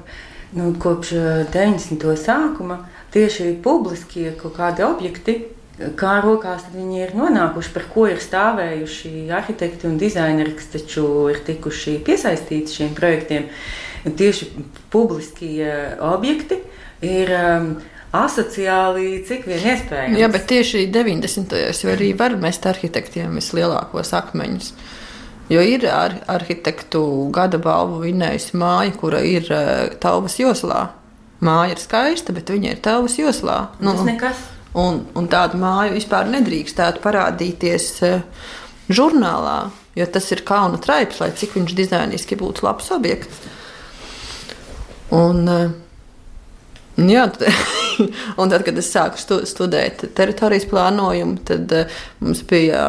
nu, 0.57 0.73
kopš 0.81 1.13
90. 1.53 2.09
sākuma 2.21 2.83
tieši 3.15 3.57
publiskie 3.65 4.33
kaut 4.39 4.57
kādi 4.59 4.85
objekti, 4.87 5.39
kā 5.99 6.19
rokās 6.25 6.65
viņi 6.73 7.03
ir 7.05 7.13
nonākuši, 7.19 7.75
par 7.75 7.85
ko 7.93 8.07
ir 8.11 8.23
stāvējuši 8.23 9.29
arhitekti 9.35 9.87
un 9.89 9.99
dizaineri, 10.01 10.57
kas 10.59 10.73
taču 10.73 11.05
ir 11.33 11.43
tikuši 11.47 11.99
piesaistīti 12.07 12.81
šiem 12.81 12.97
projektiem. 12.99 13.47
Tieši 14.19 14.51
publiskie 14.93 15.71
objekti 16.05 16.61
ir 17.05 17.33
um, 17.35 17.71
asociāli, 18.17 19.23
cik 19.29 19.47
vien 19.49 19.65
iespējams. 19.75 20.19
Jā, 20.21 20.29
bet 20.33 20.47
tieši 20.49 20.87
90. 20.93 21.49
gados 21.53 21.83
arī 21.93 22.13
var 22.17 22.37
mest 22.41 22.67
arhitektiem 22.69 23.37
vislielākos 23.37 24.15
akmeņus. 24.17 24.73
Jo 25.53 25.63
ir 25.65 25.87
ar, 25.89 26.19
arhitektu 26.29 27.03
gada 27.33 27.61
balvu 27.61 28.03
vinnējusi 28.05 28.57
māja, 28.61 28.93
kura 29.01 29.23
ir 29.25 29.49
uh, 29.49 29.89
Tauvas 30.01 30.37
joslā. 30.41 30.91
Māja 31.45 31.73
ir 31.77 31.81
skaista, 31.81 32.35
bet 32.37 32.51
viņa 32.53 32.75
ir 32.75 32.81
Tauvas 32.85 33.17
joslā. 33.21 33.59
Nu, 33.81 33.95
Tas 33.95 34.09
nekas. 34.09 34.47
Un, 34.79 35.03
un 35.17 35.29
tādu 35.33 35.57
māju 35.61 35.95
vispār 35.97 36.29
nedrīkstētu 36.29 37.01
parādīties 37.05 37.89
uh, 38.05 38.49
žurnālā, 38.93 39.59
jo 39.97 40.09
tas 40.13 40.29
ir 40.37 40.45
kauna 40.49 40.81
traips, 40.85 41.23
lai 41.25 41.31
cik 41.37 41.57
viņš 41.57 41.77
dizainiski 41.77 42.37
būtu 42.41 42.69
labs 42.69 42.93
objekts. 42.93 43.45
Un, 45.17 45.45
uh, 45.49 45.69
Jā, 46.99 47.29
un 48.41 48.51
tad, 48.51 48.65
kad 48.67 48.79
es 48.79 48.93
sāku 48.93 49.21
stu, 49.21 49.43
studēt 49.49 50.07
teritorijas 50.17 50.69
plānojumu, 50.71 51.43
tad 51.49 51.75
uh, 51.75 52.01
mums 52.23 52.45
bija 52.49 52.89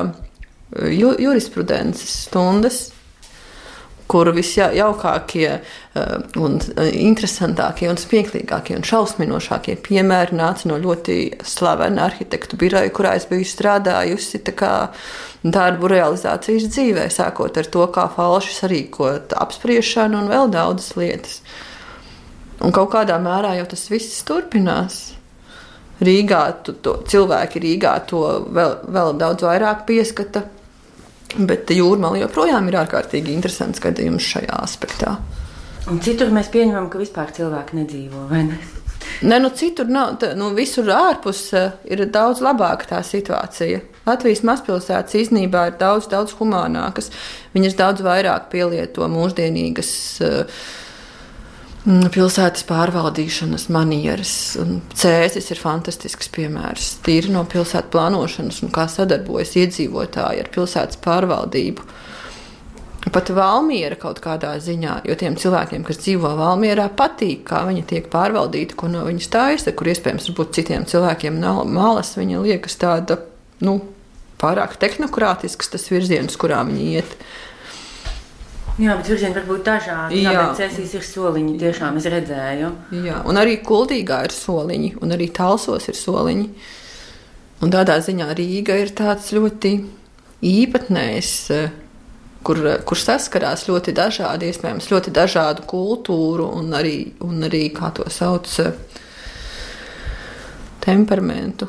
ju, 0.73 1.13
jurisprudences 1.19 2.25
stundas, 2.27 2.87
kur 4.09 4.31
visjaukākie, 4.33 5.49
uh, 5.59 6.15
un 6.41 6.57
interesantākie, 6.87 7.85
un 7.91 7.99
smieklīgākie 8.01 8.79
un 8.79 8.85
šausminošākie 8.89 9.77
piemēri 9.85 10.37
nāca 10.39 10.71
no 10.71 10.79
ļoti 10.81 11.19
slavena 11.45 12.07
arhitektu 12.09 12.57
biroja, 12.57 12.89
kurā 12.93 13.13
es 13.19 13.29
biju 13.29 13.45
strādājusi. 13.45 14.41
Darbu 15.39 15.87
realizācijas 15.87 16.65
dzīvē, 16.73 17.05
sākot 17.13 17.55
ar 17.61 17.67
to, 17.71 17.85
kā 17.95 18.09
falši 18.11 18.57
sarīkot 18.57 19.37
apspriešanu 19.39 20.19
un 20.19 20.31
vēl 20.33 20.49
daudzas 20.51 20.97
lietas. 20.99 21.39
Uh, 21.39 21.68
Un 22.65 22.75
kaut 22.75 22.91
kādā 22.91 23.15
mērā 23.23 23.55
jau 23.59 23.67
tas 23.71 23.85
viss 23.91 24.23
turpinās. 24.27 24.99
Rīgā 26.03 26.41
tu, 26.63 26.75
to, 26.83 26.95
cilvēki 27.07 27.59
Rīgā 27.63 27.93
to 28.07 28.23
vēl, 28.55 28.77
vēl 28.87 29.13
daudz 29.19 29.43
vairāk 29.43 29.83
pieskata, 29.87 30.45
bet 31.35 31.71
jūrmāla 31.75 32.23
joprojām 32.23 32.69
ir 32.71 32.79
ārkārtīgi 32.85 33.35
interesants 33.35 33.83
gadījums 33.83 34.27
šajā 34.31 34.59
aspektā. 34.63 35.17
Un 35.91 35.99
citur 36.03 36.31
mēs 36.35 36.51
pieņemam, 36.53 36.87
ka 36.91 37.01
vispār 37.01 37.33
cilvēki 37.35 37.79
nedzīvo, 37.81 38.27
ne? 38.31 38.59
Nē, 39.19 39.39
nu 39.43 39.49
citur 39.55 39.89
nav. 39.91 40.13
Tā, 40.21 40.31
nu, 40.39 40.51
visur 40.55 40.87
ārpus 40.95 41.41
uh, 41.57 41.73
ir 41.91 42.05
daudz 42.13 42.43
labāka 42.43 42.87
tā 42.93 42.99
situācija. 43.03 43.81
Latvijas 44.07 44.43
mazpilsētas 44.47 45.17
īstenībā 45.19 45.65
ir 45.71 45.79
daudz, 45.79 46.07
daudz 46.11 46.35
humānākas. 46.39 47.09
Viņas 47.55 47.75
daudz 47.79 48.05
vairāk 48.05 48.47
pielieto 48.53 49.07
mūsdienīgas 49.11 49.91
uh, 50.23 50.61
pilsētas 51.89 52.65
pārvaldīšanas 52.69 53.67
manieres. 53.73 54.33
Cēsis 54.93 55.49
ir 55.49 55.61
fantastisks 55.61 56.29
piemērs. 56.35 56.91
Tīri 57.05 57.33
no 57.33 57.41
pilsētas 57.49 57.89
plānošanas 57.93 58.61
un 58.65 58.73
kā 58.75 58.85
sadarbojas 58.91 59.55
iedzīvotāji 59.57 60.43
ar 60.43 60.51
pilsētas 60.53 61.01
pārvaldību. 61.03 61.87
Pat 63.09 63.29
Valmiera 63.33 63.95
kaut 63.97 64.19
kādā 64.21 64.51
ziņā, 64.61 64.99
jo 65.07 65.15
tiem 65.17 65.37
cilvēkiem, 65.39 65.85
kas 65.87 66.01
dzīvo 66.03 66.33
Valmierā, 66.37 66.89
patīk, 66.93 67.45
kā 67.47 67.63
viņi 67.65 67.85
tiek 67.89 68.09
pārvaldīti, 68.11 68.75
ko 68.77 68.89
no 68.91 69.05
viņas 69.07 69.31
taisa, 69.33 69.73
kur 69.73 69.89
iespējams 69.89 70.27
citiem 70.53 70.85
cilvēkiem 70.85 71.39
nav 71.39 71.63
malas, 71.65 72.11
viņa 72.19 72.43
liekas 72.43 72.75
tāda, 72.81 73.21
nu, 73.65 73.79
pārāk 74.39 74.75
tehnokrātisks 74.83 75.71
tas 75.71 75.87
virziens, 75.89 76.37
kurā 76.37 76.61
viņi 76.67 76.89
iet. 76.99 77.15
Jā, 78.79 78.95
bet 78.95 79.09
virzieni 79.11 79.35
var 79.35 79.47
būt 79.47 79.65
dažādi. 79.67 80.21
Jā, 80.23 80.31
jā 80.31 80.43
bet 80.43 80.59
cēsīs 80.61 80.93
ir 80.95 81.03
soliņi. 81.03 81.55
Tiešām 81.59 81.97
es 81.99 82.07
redzēju. 82.13 82.69
Jā, 83.03 83.17
un 83.27 83.39
arī 83.41 83.57
kuldīgā 83.65 84.21
ir 84.27 84.35
soliņi, 84.35 84.93
un 85.03 85.15
arī 85.15 85.27
talsos 85.35 85.89
ir 85.91 85.97
soliņi. 85.99 86.45
Un 87.59 87.73
tādā 87.75 87.97
ziņā 87.99 88.29
Rīga 88.39 88.77
ir 88.79 88.93
tāds 88.95 89.33
ļoti 89.35 89.73
īpatnējs, 90.47 91.33
kur, 92.47 92.61
kur 92.87 93.01
saskarās 93.01 93.65
ļoti 93.67 93.93
dažādi, 93.97 94.53
iespējams, 94.53 94.87
ļoti 94.93 95.11
dažādu 95.17 95.67
kultūru 95.67 96.47
un 96.61 96.71
arī, 96.79 96.95
un 97.25 97.43
arī 97.49 97.65
kā 97.75 97.91
to 97.97 98.07
sauc, 98.13 98.47
temperamentu 100.79 101.67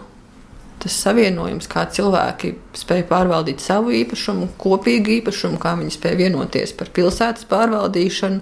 tas 0.81 0.97
savienojums, 1.05 1.69
kā 1.71 1.85
cilvēki 1.93 2.55
spēj 2.81 3.05
pārvaldīt 3.11 3.62
savu 3.62 3.93
īpašumu, 4.01 4.53
kopīgu 4.61 5.19
īpašumu, 5.19 5.61
kā 5.61 5.75
viņi 5.79 5.97
spēj 5.97 6.19
vienoties 6.23 6.75
par 6.79 6.93
pilsētas 6.97 7.47
pārvaldīšanu, 7.51 8.40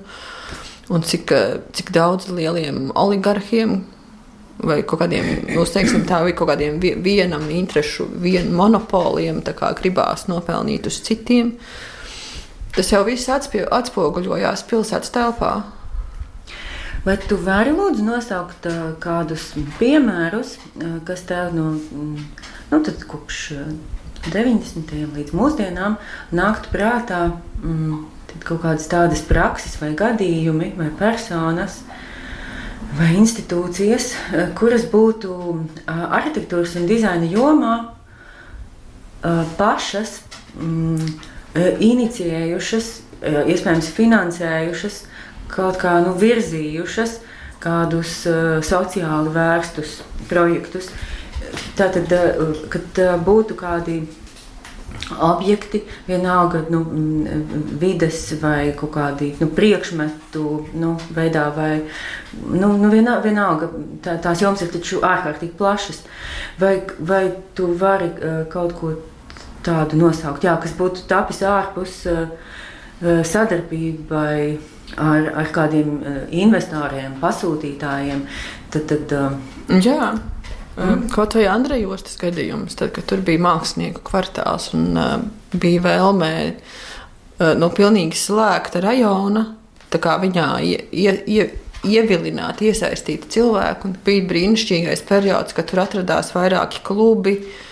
un 0.95 1.05
cik, 1.05 1.35
cik 1.77 1.93
daudz 1.95 2.31
lieliem 2.33 2.89
oligarhiem 2.97 3.81
vai 4.59 4.81
kaut 4.83 5.03
kādiem, 5.05 5.27
nu, 5.55 5.65
teiksim, 5.67 6.03
tā, 6.09 6.23
vai 6.27 6.35
kaut 6.37 6.51
kādiem 6.51 6.81
vienam 6.81 7.45
interešu, 7.53 8.09
vienu 8.23 8.57
monopoliem 8.59 9.43
gribās 9.79 10.27
nopelnīt 10.31 10.89
uz 10.91 10.99
citiem. 11.07 11.55
Tas 12.75 12.91
jau 12.93 13.05
viss 13.07 13.31
atspoguļojās 13.31 14.65
pilsētas 14.71 15.15
telpā. 15.15 15.53
Vai 17.05 17.15
tu 17.29 17.39
vari 17.39 17.71
lūdzu 17.75 18.03
nosaukt 18.03 18.67
kādus 19.03 19.53
piemērus, 19.79 20.57
kas 21.07 21.23
tev 21.29 21.55
no 21.55 21.71
nu, 21.77 22.81
kopš 23.09 23.43
90. 24.29 24.95
līdz 25.15 25.35
mūsdienām 25.37 25.99
nāktu 26.35 26.73
prātā? 26.75 27.21
Mm, 27.63 28.07
kaut 28.45 28.63
kādas 28.63 28.89
tādas 28.91 29.23
prakses, 29.27 29.79
vai 29.81 29.93
gadījumi, 29.99 30.73
vai 30.79 30.89
personas, 30.99 31.81
vai 32.99 33.13
institūcijas, 33.19 34.13
kuras 34.59 34.85
būtu 34.91 35.33
arhitektūras 35.87 36.77
un 36.81 36.89
dizaina 36.91 37.29
jomā 37.31 37.75
pašas 39.59 40.21
mm, 40.55 41.09
inicijējušas, 41.89 42.91
iespējams, 43.23 43.95
finansējušas 43.97 45.01
kaut 45.53 45.81
kā 45.81 45.99
nu, 46.05 46.15
virzījušas 46.19 47.19
kādus 47.63 48.23
uh, 48.31 48.59
sociāli 48.65 49.35
vērstus 49.35 49.99
projektus. 50.31 50.93
Tātad, 51.79 52.13
uh, 52.15 52.65
kad 52.71 53.03
uh, 53.03 53.17
būtu 53.25 53.57
kādi 53.59 54.01
objekti, 55.21 55.83
vienalga 56.07 56.63
nu, 56.71 56.83
vides 57.81 58.21
vai 58.43 58.73
kaut 58.77 58.93
kādi 58.97 59.31
nu, 59.41 59.49
priekšmetu 59.57 60.45
nu, 60.79 60.95
veidā, 61.17 61.49
vai 61.57 61.73
nu, 62.45 62.73
nu, 62.77 62.91
vienalga, 62.93 63.23
vienalga 63.25 63.71
tā, 64.05 64.19
tās 64.23 64.43
jomas 64.43 64.63
ir 64.65 64.73
taču 64.73 65.01
ārkārtīgi 65.05 65.57
plašas. 65.59 66.03
Vai, 66.61 66.79
vai 66.99 67.23
tu 67.57 67.73
vari 67.79 68.11
uh, 68.13 68.41
kaut 68.53 68.75
ko 68.79 68.95
tādu 69.67 69.99
nosaukt, 70.01 70.45
jā, 70.47 70.57
kas 70.61 70.77
būtu 70.79 71.07
tapis 71.11 71.43
ārpus 71.47 72.01
uh, 72.11 72.27
sadarbībai? 73.03 74.59
Ar, 74.97 75.29
ar 75.43 75.53
kādiem 75.55 75.99
eh, 76.01 76.19
investoriem, 76.43 77.19
pasūtītājiem. 77.23 78.25
Tad, 78.73 78.89
tad, 78.91 79.15
eh, 79.15 79.79
Jā. 79.85 80.13
Mm. 80.79 81.09
Kaut 81.11 81.35
vai 81.35 81.49
Andreja 81.51 81.89
Ostas 81.91 82.15
gadījums, 82.21 82.77
tad, 82.79 82.93
kad 82.95 83.09
tur 83.11 83.23
bija 83.27 83.43
mākslinieku 83.43 84.05
kvartāls 84.07 84.69
un 84.79 84.93
uh, 84.95 85.17
bija 85.51 85.83
vēlme 85.83 86.29
uh, 86.55 87.49
no 87.59 87.67
pilnīgi 87.75 88.15
slēgta 88.15 88.85
rajona, 88.85 89.43
tā 89.91 89.99
kā 89.99 90.15
viņā 90.23 90.47
ie, 90.63 90.77
ie, 90.95 91.17
ie, 91.27 91.49
ievilināt, 91.83 92.63
iesaistīt 92.63 93.27
cilvēku. 93.35 93.91
Bija 94.07 94.29
brīnišķīgais 94.31 95.03
periods, 95.09 95.57
kad 95.59 95.67
tur 95.67 95.83
atradās 95.83 96.31
vairāki 96.37 96.85
klubi. 96.87 97.41
Uh, 97.41 97.65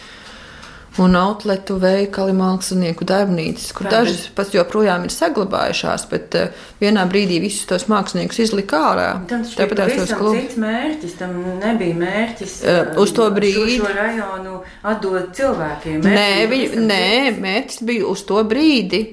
un 1.03 1.17
outletu 1.19 1.77
veikali, 1.81 2.33
mākslinieku 2.37 3.07
darbnīcas, 3.09 3.69
kur 3.77 3.87
Kādi? 3.87 3.95
dažas 3.95 4.23
pat 4.37 4.55
joprojām 4.55 5.05
ir 5.07 5.13
saglabājušās, 5.15 6.07
bet 6.11 6.37
uh, 6.39 6.63
vienā 6.81 7.05
brīdī 7.11 7.41
visus 7.43 7.69
tos 7.69 7.87
māksliniekus 7.93 8.41
izlika 8.47 8.81
ārā. 8.93 9.09
Tāpat 9.29 9.77
tās 9.83 9.95
tos 10.01 10.15
klubus. 10.17 10.57
Mērķis 10.61 11.19
tam 11.21 11.37
nebija 11.61 11.99
mērķis. 12.01 12.57
Uh, 12.63 12.95
uz 13.03 13.13
to 13.17 13.29
brīdi. 13.35 13.77
Šo, 13.77 13.85
šo 13.85 13.93
rajonu 13.99 14.57
atdot 14.95 15.37
cilvēkiem. 15.37 16.01
Mērķis 16.07 16.17
nē, 16.17 16.49
viņi, 16.55 16.89
nē, 16.89 17.07
mērķis 17.45 17.87
bija 17.87 18.09
uz 18.11 18.25
to 18.29 18.43
brīdi. 18.49 19.05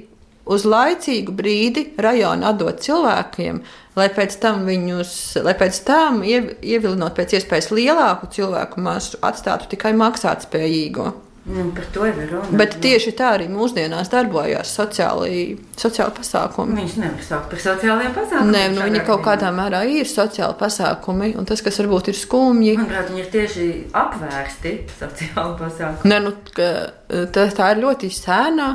Uz 0.43 0.65
laicīgu 0.67 1.31
brīdi 1.31 1.85
rajonu 2.03 2.43
atdot 2.49 2.81
cilvēkiem, 2.83 3.61
lai 3.95 4.07
pēc 4.11 4.33
tam 4.43 4.65
viņus, 4.67 5.13
lai 5.45 5.53
pēc 5.55 5.77
tam 5.87 6.19
ievilinot 6.27 7.15
pēc 7.15 7.37
iespējas 7.39 7.71
lielāku 7.71 8.27
cilvēku 8.35 8.83
masu, 8.83 9.21
atstātu 9.23 9.71
tikai 9.71 9.93
maksātspējīgo. 9.95 11.13
Nu, 11.45 11.71
par 11.75 11.83
to 11.91 12.05
jau 12.07 12.19
ir 12.23 12.29
runa. 12.31 12.55
Bet 12.55 12.77
tieši 12.79 13.11
tā 13.19 13.33
arī 13.35 13.49
mūsdienās 13.51 14.07
darbojās 14.13 14.69
sociāli, 14.77 15.57
sociāli 15.75 16.15
pasākumi. 16.15 16.77
Viņš 16.79 16.93
nevar 17.01 17.25
saukt 17.27 17.49
par 17.51 17.59
sociālajiem 17.59 18.13
pasākumiem. 18.15 18.53
Nē, 18.55 18.61
nu, 18.71 18.85
viņi 18.87 19.01
kaut 19.09 19.25
kādā 19.25 19.49
mērā 19.51 19.81
ir 19.91 20.07
sociāli 20.07 20.55
pasākumi, 20.61 21.33
un 21.35 21.49
tas, 21.49 21.59
kas 21.65 21.81
varbūt 21.81 22.13
ir 22.13 22.15
skumji. 22.15 22.77
Manuprāt, 22.79 23.11
viņi 23.11 23.23
ir 23.25 23.27
tieši 23.33 23.67
apvērsti 24.03 24.73
sociāli 25.01 25.57
pasākumi. 25.59 26.11
Nē, 26.13 26.19
nu, 26.23 26.31
tā, 26.55 27.45
tā 27.59 27.69
ir 27.75 27.83
ļoti 27.83 28.11
sēna. 28.15 28.69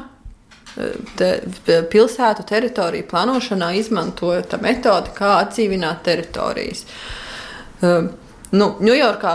Te, 1.18 1.28
pilsētu 1.90 2.44
teritoriju 2.46 3.06
plānošanā 3.08 3.72
izmantoja 3.80 4.60
metodi, 4.62 5.10
kā 5.16 5.38
atdzīvināt 5.40 6.04
teritorijas. 6.06 6.84
Uh, 7.80 8.12
nu, 8.52 8.68
Ņujorkā 8.84 9.34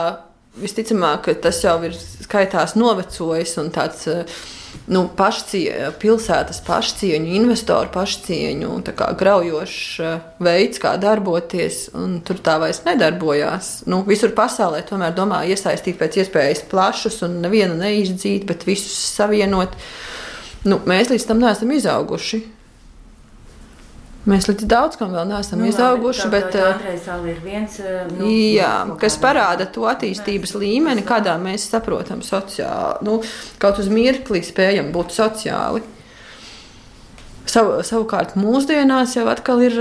visticamāk, 0.59 1.31
tas 1.41 1.61
jau 1.63 1.77
ir 1.87 1.95
skaitās 1.97 2.77
novecojis 2.79 3.57
un 3.61 3.73
tāds. 3.73 4.09
Nu, 4.89 5.03
pašcie, 5.15 5.69
pilsētas 6.01 6.57
pašcieņu, 6.65 7.29
investoru 7.37 7.91
pašcieņu, 7.93 8.71
kā 8.97 9.11
graujošs 9.19 10.39
veids, 10.43 10.81
kā 10.81 10.95
darboties, 10.99 11.77
un 11.95 12.17
tur 12.25 12.41
tā 12.43 12.57
vairs 12.59 12.81
nedarbojās. 12.83 13.69
Nu, 13.87 14.01
visur 14.07 14.33
pasaulē 14.35 14.81
tomēr 14.89 15.13
domā 15.15 15.43
iesaistīt 15.45 16.01
pēc 16.01 16.17
iespējas 16.23 16.65
plašus 16.73 17.21
un 17.29 17.37
nevienu 17.45 17.77
neizdzīt, 17.79 18.49
bet 18.49 18.65
visus 18.67 18.97
savienot. 19.13 19.77
Nu, 20.65 20.81
mēs 20.89 21.13
līdz 21.13 21.29
tam 21.29 21.45
neesam 21.45 21.71
izauguši. 21.77 22.41
Mēs 24.23 24.45
līdz 24.47 24.67
daudz 24.71 24.95
kam 24.95 25.11
vēl 25.11 25.25
neesam 25.27 25.59
nu, 25.59 25.67
izauguši. 25.67 26.29
Bet, 26.31 26.53
bet, 26.55 27.07
ir 27.27 27.39
viens, 27.43 27.75
nu, 28.15 28.29
jā, 28.55 28.71
kas 29.01 29.17
parāda 29.19 29.67
to 29.67 29.83
attīstības 29.89 30.55
līmeni, 30.61 31.03
kādā 31.07 31.33
mēs 31.41 31.65
saprotam 31.73 32.21
sociāli. 32.23 33.03
Nu, 33.03 33.17
kaut 33.59 33.81
uz 33.83 33.89
mirkli 33.91 34.39
spējam 34.45 34.93
būt 34.95 35.11
sociāli. 35.17 35.83
Sav, 37.43 37.73
savukārt 37.83 38.37
mūsdienās 38.39 39.17
jau 39.17 39.27
atkal 39.31 39.65
ir. 39.65 39.75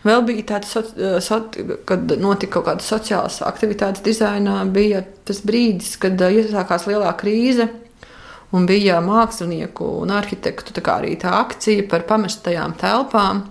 Vēl 0.00 0.24
bija 0.26 0.42
tāda, 0.54 0.66
so, 0.66 0.82
so, 1.22 1.38
kad 1.86 2.10
notika 2.18 2.56
kaut 2.56 2.66
kāda 2.66 2.84
sociālas 2.84 3.38
aktivitātes 3.46 4.02
dizainā, 4.02 4.58
bija 4.72 5.04
tas 5.28 5.42
brīdis, 5.46 5.94
kad 6.00 6.18
iesākās 6.18 6.88
lielā 6.90 7.12
krīze. 7.20 7.68
Un 8.56 8.66
bija 8.66 8.98
mākslinieku 9.04 9.86
un 10.02 10.10
arhitektu 10.10 10.74
tā 10.74 10.82
arī 10.96 11.14
tā 11.22 11.36
akcija 11.38 11.86
par 11.90 12.02
pamestajām 12.08 12.74
telpām 12.80 13.44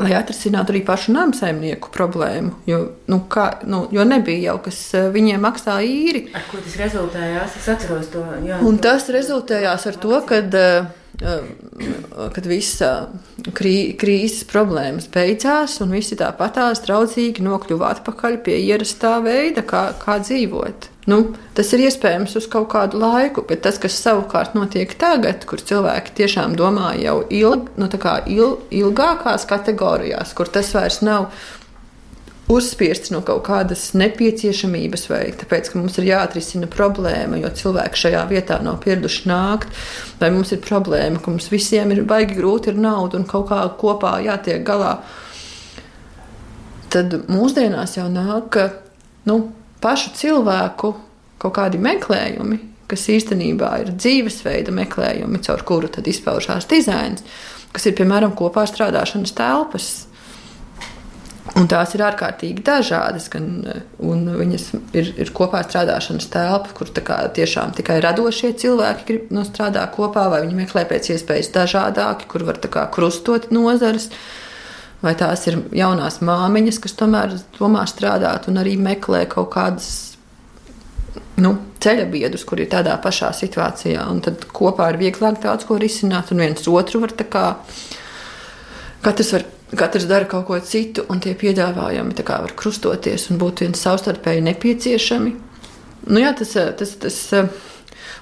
lai 0.00 0.12
atrisinātu 0.16 0.74
arī 0.74 0.82
pašu 0.86 1.14
namsaimnieku 1.14 1.90
problēmu. 1.94 2.52
Jo, 2.68 2.82
nu, 3.10 3.20
kā, 3.32 3.48
nu, 3.68 3.84
jo 3.94 4.04
nebija 4.08 4.52
jau 4.52 4.58
kas 4.66 4.80
eh, 4.96 5.08
viņiem 5.14 5.42
maksā 5.46 5.78
īri. 5.86 6.26
Ar 6.36 6.44
ko 6.50 6.60
tas 6.64 6.76
rezultējās? 6.80 7.56
Es 7.60 7.68
atceros 7.72 8.12
to. 8.12 8.24
Jā, 8.46 8.60
Un 8.66 8.80
tas 8.82 9.08
rezultējās 9.12 9.86
ar 9.90 10.00
to, 10.02 10.20
ka 10.28 10.40
eh, 10.44 10.90
kad 12.36 12.48
visa 12.48 12.90
krī, 13.56 13.96
krīzes 13.96 14.44
problēmas 14.50 15.08
beidzās, 15.12 15.78
un 15.80 15.94
visi 15.96 16.18
tāpatās 16.20 16.82
draudzīgi 16.84 17.44
nokļuva 17.46 17.94
atpakaļ 17.96 18.42
pie 18.44 18.58
ierastā 18.66 19.16
veida, 19.24 19.64
kā, 19.64 19.88
kā 20.02 20.18
dzīvot. 20.20 20.90
Nu, 21.06 21.20
tas 21.54 21.68
ir 21.70 21.84
iespējams 21.86 22.32
uz 22.40 22.48
kaut 22.50 22.66
kādu 22.72 22.98
laiku, 22.98 23.44
bet 23.46 23.60
tas, 23.62 23.76
kas 23.78 23.94
savukārt 24.02 24.56
notiek 24.58 24.90
tagad, 24.98 25.44
kur 25.46 25.62
cilvēki 25.62 26.16
tiešām 26.18 26.56
domā 26.58 26.96
jau 26.98 27.20
ilg, 27.30 27.68
nu, 27.78 27.86
il, 28.26 28.56
ilgākās 28.80 29.46
kategorijās, 29.46 30.34
kur 30.34 30.50
tas 30.50 30.72
vairs 30.74 31.04
nav 31.06 31.28
uzspiests 32.50 33.10
no 33.10 33.20
kaut 33.26 33.44
kādas 33.46 33.88
nepieciešamības, 33.98 35.06
vai 35.10 35.20
tāpēc, 35.38 35.70
ka 35.70 35.78
mums 35.78 35.98
ir 35.98 36.08
jāatrisina 36.10 36.68
problēma, 36.70 37.38
jo 37.42 37.50
cilvēki 37.60 38.02
šajā 38.02 38.22
vietā 38.30 38.58
nav 38.62 38.78
pieraduši 38.82 39.30
nākt, 39.30 39.70
vai 40.20 40.30
mums 40.34 40.50
ir 40.54 40.62
problēma, 40.64 41.22
ka 41.22 41.34
mums 41.34 41.46
visiem 41.52 41.94
ir 41.94 42.04
baigi 42.06 42.38
grūti 42.38 42.72
ar 42.74 42.82
naudu 42.82 43.18
un 43.20 43.26
kaut 43.30 43.46
kā 43.50 43.60
kopā 43.78 44.16
jātiek 44.26 44.66
galā. 44.66 44.96
Tad 46.90 47.14
mūsdienās 47.30 47.96
jau 47.98 48.06
nāk 48.10 48.58
nu, 49.26 49.40
pašu 49.82 50.14
cilvēku 50.16 50.94
kaut 51.42 51.54
kādi 51.58 51.80
meklējumi, 51.82 52.58
kas 52.90 53.08
īstenībā 53.12 53.70
ir 53.82 53.94
dzīvesveida 53.96 54.74
meklējumi, 54.74 55.42
caur 55.46 55.64
kuru 55.66 55.90
tad 55.92 56.06
izpaužās 56.08 56.68
dizains, 56.70 57.24
kas 57.74 57.88
ir 57.88 57.96
piemēram 57.98 58.36
kopā 58.38 58.64
strādāšanas 58.68 59.34
telpas 59.36 59.90
Un 61.54 61.68
tās 61.70 61.94
ir 61.94 62.02
ārkārtīgi 62.04 62.64
dažādas, 62.66 63.28
gan, 63.32 63.46
un 64.02 64.24
viņas 64.40 64.64
ir, 64.98 65.12
ir 65.22 65.30
kopā 65.36 65.62
strādāšanas 65.64 66.26
telpa, 66.32 66.74
kur 66.76 66.90
kā, 67.06 67.20
tiešām 67.36 67.72
tikai 67.76 68.00
radošie 68.04 68.50
cilvēki 68.60 69.06
grib 69.08 69.30
nu, 69.32 69.44
strādāt 69.46 69.94
kopā, 69.94 70.26
vai 70.32 70.42
viņi 70.44 70.58
meklē 70.58 70.84
pēc 70.90 71.12
iespējas 71.14 71.52
dažādāki, 71.54 72.28
kur 72.32 72.44
var 72.48 72.58
kā, 72.60 72.88
krustot 72.92 73.48
nozares. 73.54 74.10
Vai 75.06 75.14
tās 75.18 75.46
ir 75.46 75.60
jaunās 75.76 76.18
māmiņas, 76.24 76.82
kas 76.82 76.96
tomēr 76.98 77.36
domā 77.58 77.84
strādāt 77.86 78.48
un 78.50 78.58
arī 78.58 78.74
meklē 78.80 79.22
kaut 79.30 79.52
kādas 79.54 79.90
nu, 81.38 81.52
ceļa 81.84 82.06
biedrus, 82.10 82.46
kur 82.48 82.60
ir 82.62 82.70
tādā 82.72 82.96
pašā 83.02 83.30
situācijā. 83.36 84.06
Un 84.10 84.22
tad 84.24 84.48
kopā 84.56 84.88
ir 84.92 84.98
vieglāk 85.04 85.38
daudz 85.44 85.68
ko 85.68 85.78
risināt, 85.78 86.32
un 86.32 86.42
viens 86.42 86.66
otru 86.72 87.04
var 87.04 87.14
tā 87.14 87.28
kā 87.30 87.50
katrs 89.04 89.36
var 89.36 89.52
Katrs 89.66 90.04
dara 90.06 90.28
kaut 90.30 90.44
ko 90.46 90.58
citu, 90.62 91.02
un 91.10 91.18
tie 91.18 91.32
piedāvājumi 91.34 92.14
var 92.26 92.52
krustoties 92.54 93.30
un 93.32 93.40
būt 93.40 93.64
viens 93.64 93.80
savstarpēji 93.82 94.44
nepieciešami. 94.46 95.32
Nu, 96.06 96.20
jā, 96.22 96.30
tas, 96.38 96.52
tas, 96.78 96.92
tas 97.02 97.16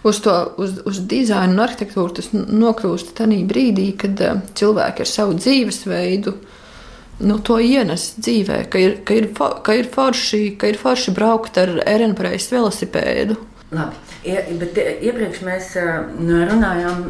uz, 0.08 0.20
to, 0.24 0.36
uz, 0.56 0.78
uz 0.88 1.02
dizainu 1.04 1.52
un 1.52 1.60
arhitektūru 1.66 2.16
tas 2.16 2.30
nokļūst 2.32 3.12
tajā 3.18 3.42
brīdī, 3.50 3.90
kad 4.00 4.22
cilvēki 4.56 5.04
ar 5.04 5.10
savu 5.10 5.36
dzīvesveidu 5.36 6.32
nu, 7.20 7.38
to 7.38 7.58
ienes 7.62 8.14
dzīvē, 8.18 8.64
ka 8.70 8.80
ir, 8.80 8.96
ka, 9.06 9.18
ir, 9.18 9.28
ka, 9.34 9.76
ir 9.76 9.90
forši, 9.92 10.42
ka 10.58 10.70
ir 10.70 10.80
forši 10.80 11.14
braukt 11.14 11.60
ar 11.62 11.76
Erenpreis 11.86 12.48
velosipēdu. 12.52 13.36
Labi, 13.74 14.16
ja, 14.26 14.42
bet 14.58 14.78
iepriekš 14.78 15.44
mēs 15.46 15.70
runājām 16.18 17.06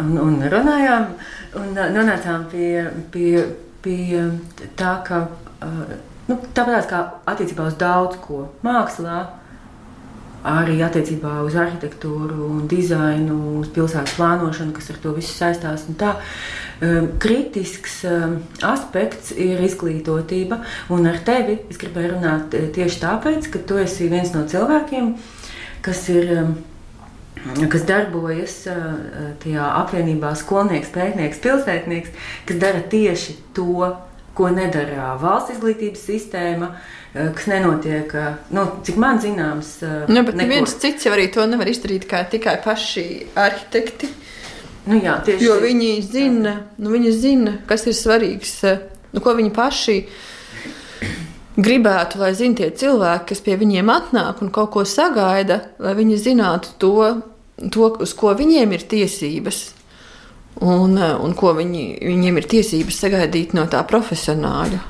un, 0.00 0.18
un 0.22 0.42
runājām 0.50 1.14
Un 1.52 1.74
nonācām 1.76 2.46
pie, 2.48 2.86
pie, 3.12 3.42
pie 3.84 4.22
tā, 4.78 4.94
ka 5.04 5.18
nu, 6.30 6.38
tāpat 6.56 6.86
kā 6.88 7.00
attiecībā 7.28 7.66
uz 7.68 7.76
daudz 7.80 8.16
ko 8.24 8.46
mākslā, 8.64 9.18
arī 10.48 10.80
attiecībā 10.82 11.38
uz 11.46 11.56
arhitektūru 11.58 12.48
un 12.48 12.66
dizainu, 12.70 13.38
uz 13.60 13.70
pilsētas 13.74 14.16
plānošanu, 14.18 14.74
kas 14.76 14.90
ar 14.92 14.98
to 15.02 15.14
visu 15.16 15.32
saistās. 15.36 15.86
Tā, 16.00 16.16
kritisks 17.22 18.00
aspekts 18.66 19.30
ir 19.36 19.62
izglītotība, 19.62 20.62
un 20.94 21.06
ar 21.10 21.20
tevi 21.26 21.60
es 21.70 21.78
gribēju 21.80 22.16
runāt 22.16 22.58
tieši 22.74 23.00
tāpēc, 23.04 23.48
ka 23.52 23.62
tu 23.66 23.78
esi 23.82 24.10
viens 24.10 24.34
no 24.34 24.44
cilvēkiem, 24.50 25.14
kas 25.86 26.04
ir 26.12 26.34
kas 27.72 27.82
darbojas 27.88 28.60
tajā 29.42 29.66
apvienībā 29.82 30.30
skolnieks, 30.38 30.92
pētnieks, 30.94 31.40
pilsētnieks, 31.42 32.12
kas 32.46 32.60
dara 32.62 32.82
tieši 32.92 33.34
to, 33.56 33.88
ko 34.36 34.48
nedara 34.52 35.12
valsts 35.20 35.56
izglītības 35.56 36.02
sistēma, 36.08 36.70
kas 37.12 37.46
nenotiek, 37.50 38.12
nu, 38.56 38.64
cik 38.86 38.98
man 39.00 39.20
zināms, 39.20 39.74
nu, 40.08 40.24
bet 40.24 40.38
neko. 40.38 40.48
viens 40.48 40.76
cits 40.80 41.06
jau 41.06 41.12
arī 41.12 41.28
to 41.32 41.44
nevar 41.48 41.68
izdarīt 41.68 42.06
kā 42.08 42.22
tikai 42.32 42.56
paši 42.64 43.06
arhitekti. 43.36 44.08
Nu, 44.88 44.96
jā, 44.98 45.18
tieši 45.22 45.46
jo 45.46 45.58
viņi 45.62 45.90
zina, 46.02 46.56
nu, 46.82 46.90
viņi 46.94 47.12
zina, 47.14 47.56
kas 47.68 47.84
ir 47.86 47.94
svarīgs, 47.94 48.56
nu, 49.12 49.22
ko 49.22 49.36
viņi 49.38 49.52
paši 49.54 49.98
gribētu, 51.60 52.18
lai 52.22 52.32
zinātu 52.34 52.64
tie 52.64 52.70
cilvēki, 52.82 53.28
kas 53.30 53.44
pie 53.44 53.58
viņiem 53.60 53.92
atnāk 53.92 54.40
un 54.42 54.50
kaut 54.54 54.72
ko 54.74 54.86
sagaida, 54.88 55.60
lai 55.82 55.92
viņi 55.98 56.18
zinātu 56.24 56.74
to, 56.82 56.96
to, 57.68 57.92
uz 58.02 58.16
ko 58.18 58.32
viņiem 58.38 58.72
ir 58.74 58.88
tiesības. 58.88 59.62
Un, 60.60 60.98
eh, 60.98 61.14
un 61.16 61.34
ko 61.34 61.54
viņi, 61.56 61.84
viņiem 62.04 62.38
ir 62.38 62.48
tiesības 62.50 62.98
sagaidīt 63.04 63.54
no 63.56 63.64
tā 63.66 63.80
profesionāļa. 63.88 64.80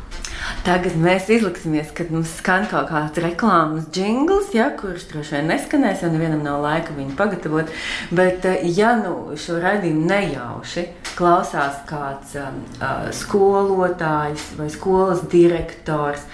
Tagad 0.66 0.96
mēs 0.98 1.28
izliksimies, 1.30 1.92
kad 1.94 2.10
mums 2.10 2.32
skan 2.38 2.66
kaut 2.70 2.90
kāds 2.90 3.18
reklāmas 3.22 3.86
jingls, 3.94 4.50
ja, 4.54 4.68
kurš 4.78 5.06
droši 5.12 5.36
vien 5.36 5.48
neskanēs, 5.52 6.02
jo 6.02 6.10
nevienam 6.10 6.42
nav 6.42 6.60
laika 6.62 6.94
viņu 6.96 7.14
pagatavot. 7.18 7.70
Bet, 8.10 8.44
eh, 8.44 8.66
ja 8.74 8.96
nu 8.98 9.36
šo 9.38 9.60
raidījumu 9.62 10.06
nejauši 10.10 10.86
klausās 11.16 11.82
kāds 11.86 12.34
um, 12.40 12.62
uh, 12.80 13.10
skolotājs 13.12 14.52
vai 14.56 14.68
skolas 14.72 15.22
direktors, 15.30 16.24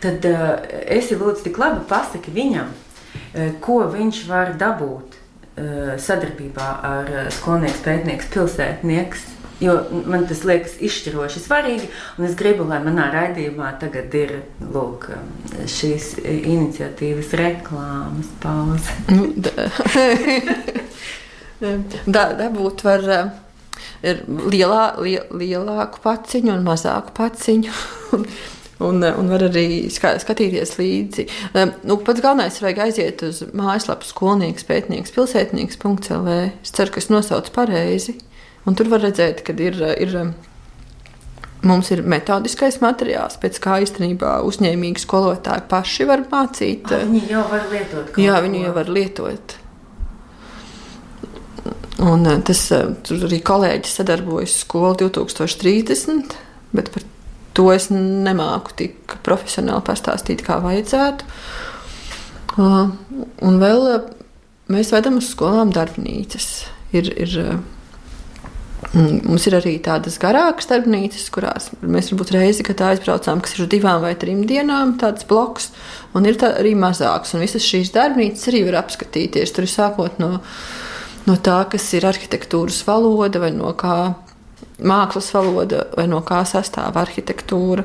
tad 0.00 0.24
uh, 0.24 0.56
esi 0.88 1.18
lūdzu 1.20 1.44
tik 1.44 1.58
labi 1.60 1.84
pasaki 1.88 2.32
viņam, 2.34 2.70
uh, 2.72 3.50
ko 3.60 3.82
viņš 3.92 4.22
var 4.30 4.54
dabūt 4.58 5.21
sadarbībā 6.00 6.68
ar 6.88 7.12
eh, 7.12 7.30
skolnieks, 7.34 7.84
pētnieks, 7.84 8.32
pilsētnieks 8.32 9.28
Jo 9.62 9.76
man 10.10 10.24
tas 10.26 10.40
liekas 10.42 10.72
izšķiroši 10.82 11.38
svarīgi, 11.38 11.86
un 12.18 12.26
es 12.26 12.32
gribu, 12.38 12.64
lai 12.66 12.80
manā 12.82 13.04
raidījumā 13.12 13.68
tagad 13.78 14.14
ir 14.18 14.32
lūk, 14.74 15.06
šīs 15.70 16.16
iniciatīvas 16.26 17.30
reklāmas 17.38 18.32
pauze. 18.42 18.96
Nu, 19.12 19.28
da, 22.16 22.24
dabūt 22.40 22.82
var 22.88 23.06
ir 24.02 24.24
lielā, 24.26 24.82
li, 25.04 25.14
lielāku 25.30 26.02
paciņu 26.08 26.56
un 26.56 26.66
mazāku 26.66 27.14
paciņu. 27.20 27.76
Un, 28.82 29.02
un 29.04 29.30
var 29.30 29.44
arī 29.46 29.66
skatīties 29.92 30.76
līdzi. 30.78 31.26
Nu, 31.86 31.98
pats 32.02 32.22
galvenais 32.24 32.58
ir 32.58 32.82
aiziet 32.82 33.22
uz 33.26 33.42
mājaslapu 33.54 34.08
skolnieks, 34.08 34.66
pētnieks, 34.68 35.14
pilsētnieks.lv. 35.14 36.38
Es 36.64 36.74
ceru, 36.74 36.94
ka 36.94 37.02
es 37.02 37.10
nosaucu 37.12 37.54
pareizi. 37.54 38.16
Un 38.66 38.78
tur 38.78 38.90
var 38.92 39.02
redzēt, 39.02 39.42
ka 39.46 39.54
ir, 39.58 39.78
ir, 40.02 40.16
mums 41.66 41.90
ir 41.94 42.02
metodiskais 42.06 42.78
materiāls, 42.82 43.38
pēc 43.42 43.58
kā 43.62 43.80
īstenībā 43.86 44.36
uzņēmīgi 44.46 45.02
skolotāji 45.02 45.66
paši 45.70 46.06
var 46.10 46.24
mācīt. 46.30 46.90
Ah, 46.90 47.06
viņi 47.06 47.34
jau 47.34 47.42
var 47.50 47.66
lietot. 47.72 48.14
Jā, 48.22 48.38
viņi 48.44 48.64
jau 48.66 48.74
var 48.78 48.92
lietot. 48.98 49.56
Un 52.02 52.26
eh, 52.26 52.38
tas 52.46 52.64
eh, 52.74 52.86
tur 53.06 53.26
arī 53.28 53.38
kolēģis 53.46 53.98
sadarbojas 54.00 54.56
skolu 54.64 54.96
2030, 55.04 56.36
bet 56.74 56.90
par 56.94 57.06
to 57.56 57.68
es 57.72 57.90
nemāku 57.92 58.74
tik 58.78 59.18
profesionāli 59.26 59.84
pastāstīt, 59.86 60.44
kā 60.46 60.58
vajadzētu. 60.62 61.28
Un 62.56 63.60
vēl 63.60 63.86
mēs 64.72 64.92
vedam 64.92 65.20
uz 65.20 65.30
skolām 65.32 65.72
darbnīcas. 65.74 66.48
Ir, 66.92 67.08
ir, 67.24 67.36
mums 68.94 69.46
ir 69.48 69.56
arī 69.56 69.78
tādas 69.84 70.18
garākas 70.20 70.68
darbnīcas, 70.68 71.28
kurās 71.32 71.70
mēs 71.80 72.10
varbūt 72.12 72.34
reizi 72.36 72.66
gadā 72.66 72.92
aizbraucām, 72.92 73.40
kas 73.44 73.56
ir 73.56 73.64
uz 73.64 73.70
divām 73.72 74.02
vai 74.04 74.12
trim 74.20 74.42
dienām, 74.48 74.96
tāds 75.00 75.24
bloks, 75.28 75.70
un 76.16 76.28
ir 76.28 76.40
tā 76.40 76.54
arī 76.60 76.74
mazāks. 76.76 77.32
Un 77.36 77.44
visas 77.44 77.64
šīs 77.64 77.94
darbnīcas 77.96 78.48
arī 78.52 78.66
var 78.68 78.82
apskatīties. 78.82 79.54
Tur 79.56 79.68
ir 79.68 79.72
sākot 79.72 80.20
no, 80.20 80.34
no 81.28 81.38
tā, 81.40 81.62
kas 81.72 81.88
ir 81.96 82.08
arhitektūras 82.08 82.82
valoda 82.88 83.44
vai 83.44 83.54
no 83.56 83.72
kā 83.78 83.96
mākslas 84.80 85.30
valoda, 85.34 85.86
vai 85.96 86.06
no 86.10 86.22
kā 86.26 86.42
sastāv 86.48 86.96
arhitektūra, 87.00 87.84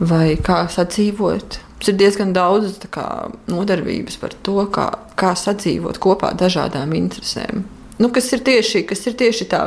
vai 0.00 0.34
kā 0.42 0.64
sadzīvot. 0.70 1.60
Mums 1.74 1.90
ir 1.90 1.96
diezgan 2.00 2.32
daudz 2.32 2.78
kā, 2.92 3.06
nodarbības 3.50 4.16
par 4.22 4.34
to, 4.46 4.62
kā, 4.72 4.86
kā 5.20 5.34
sadzīvot 5.36 6.00
kopā 6.00 6.32
dažādām 6.38 6.94
interesēm. 6.96 7.66
Nu, 7.98 8.08
kas, 8.10 8.32
ir 8.34 8.42
tieši, 8.46 8.82
kas 8.88 9.04
ir 9.06 9.14
tieši 9.18 9.46
tā 9.52 9.60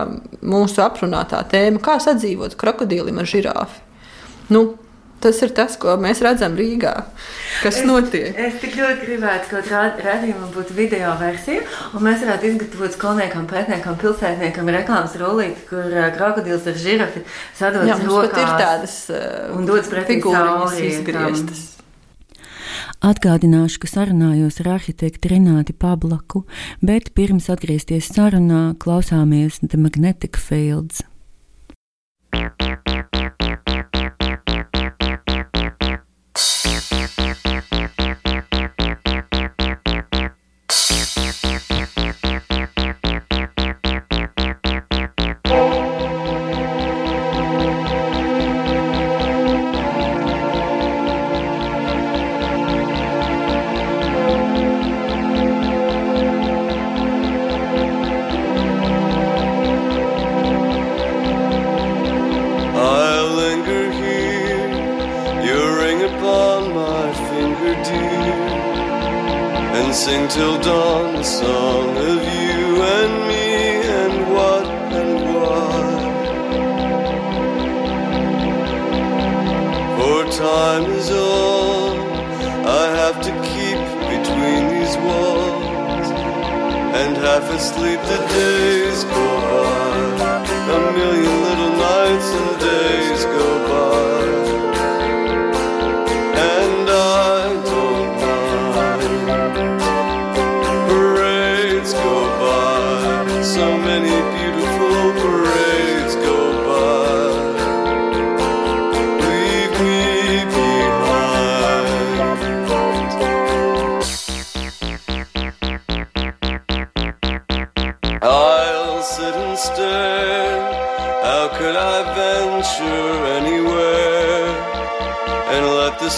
mūsu 0.43 0.81
aprunātā 0.83 1.39
tēma, 1.47 1.79
kā 1.83 1.95
sadzīvot 2.03 2.57
krokodīlim 2.59 3.21
ar 3.21 3.29
žirāfi. 3.29 3.83
Nu, 4.51 4.63
Tas 5.23 5.39
ir 5.41 5.53
tas, 5.57 5.77
ko 5.81 5.95
mēs 6.01 6.21
redzam 6.25 6.53
Rīgā. 6.57 6.93
Kas 7.63 7.79
es, 7.79 7.85
notiek? 7.87 8.35
Es 8.37 8.59
tik 8.61 8.75
ļoti 8.77 9.07
gribētu, 9.07 9.49
ka 9.49 9.61
kaut 9.65 10.03
rādījumā 10.05 10.49
būtu 10.53 10.75
video 10.77 11.13
versija, 11.17 11.63
un 11.97 12.05
mēs 12.05 12.21
varētu 12.25 12.51
izgatavot 12.51 12.93
skolniekam, 12.93 13.47
pētniekam, 13.49 13.97
pilsētniekam 14.01 14.69
reklāmas 14.77 15.17
rullīti, 15.17 15.65
kur 15.71 15.89
uh, 15.89 16.11
krokodils 16.13 16.69
ar 16.69 16.77
žirafi 16.83 17.25
sadodas 17.57 18.05
rokās. 18.05 18.37
Ir 18.43 18.53
tādas 18.61 18.99
uh, 19.09 19.57
un 19.57 19.65
dodas 19.69 19.89
pretī 19.91 20.19
figūras 20.19 20.77
izgrieztas. 20.85 21.65
Atgādināšu, 23.07 23.81
ka 23.83 23.89
sarunājos 23.89 24.57
ar 24.63 24.73
arhitektu 24.77 25.29
Renāti 25.33 25.73
Pablaku, 25.73 26.45
bet 26.81 27.13
pirms 27.17 27.49
atgriezties 27.53 28.09
sarunā 28.13 28.71
klausāmies 28.81 29.61
The 29.65 29.81
Magnetic 29.81 30.37
Fields. 30.37 31.05
till 32.59 32.86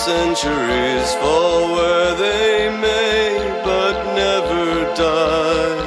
centuries 0.09 1.13
fall 1.15 1.61
where 1.75 2.15
they 2.15 2.69
may, 2.85 3.61
but 3.63 3.95
never 4.23 4.65
die. 4.95 5.79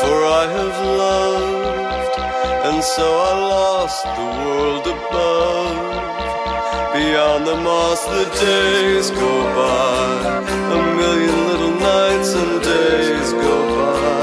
For 0.00 0.18
I 0.40 0.44
have 0.56 0.76
loved, 1.04 2.14
and 2.68 2.82
so 2.82 3.06
I 3.30 3.34
lost 3.56 4.04
the 4.16 4.26
world 4.40 4.86
above. 4.86 5.67
Beyond 7.08 7.46
the 7.46 7.56
moss, 7.56 8.04
the 8.04 8.24
days 8.38 9.10
go 9.10 9.32
by, 9.56 10.42
a 10.44 10.96
million 11.00 11.36
little 11.48 11.74
nights 11.80 12.34
and 12.34 12.62
days 12.62 13.32
go 13.32 13.56
by. 13.76 14.17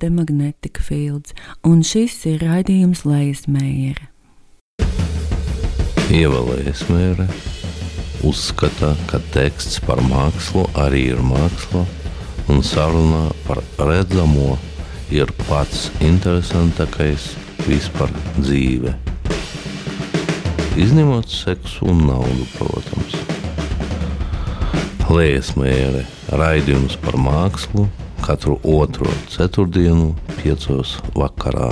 The 0.00 0.08
Magnetic 0.08 0.78
Fields, 0.80 1.34
un 1.60 1.82
šis 1.84 2.14
ir 2.24 2.40
raidījums 2.40 3.02
Lejas 3.04 3.42
Meijera. 3.52 4.06
Ievēlēsmēra 6.08 7.26
uzskata, 8.24 8.94
ka 9.10 9.20
teksts 9.34 9.76
par 9.84 10.00
mākslu 10.08 10.64
arī 10.80 11.04
ir 11.12 11.20
māksla, 11.20 11.84
un 12.48 12.64
saruna 12.64 13.26
par 13.44 13.60
redzamo 13.76 14.56
ir 15.12 15.28
pats 15.44 15.90
interesantākais 16.00 17.34
vispār 17.68 18.08
dzīve. 18.40 18.96
Izņemot 20.80 21.28
seksu 21.28 21.92
un 21.92 22.06
naudu, 22.08 22.48
protams. 22.56 23.20
Lēsmēra 25.12 26.06
raidījums 26.40 26.96
par 27.04 27.20
mākslu 27.20 27.90
katru 28.20 28.58
otro 28.62 29.08
ceturtdienu, 29.32 30.14
piecos 30.40 30.98
vakarā. 31.16 31.70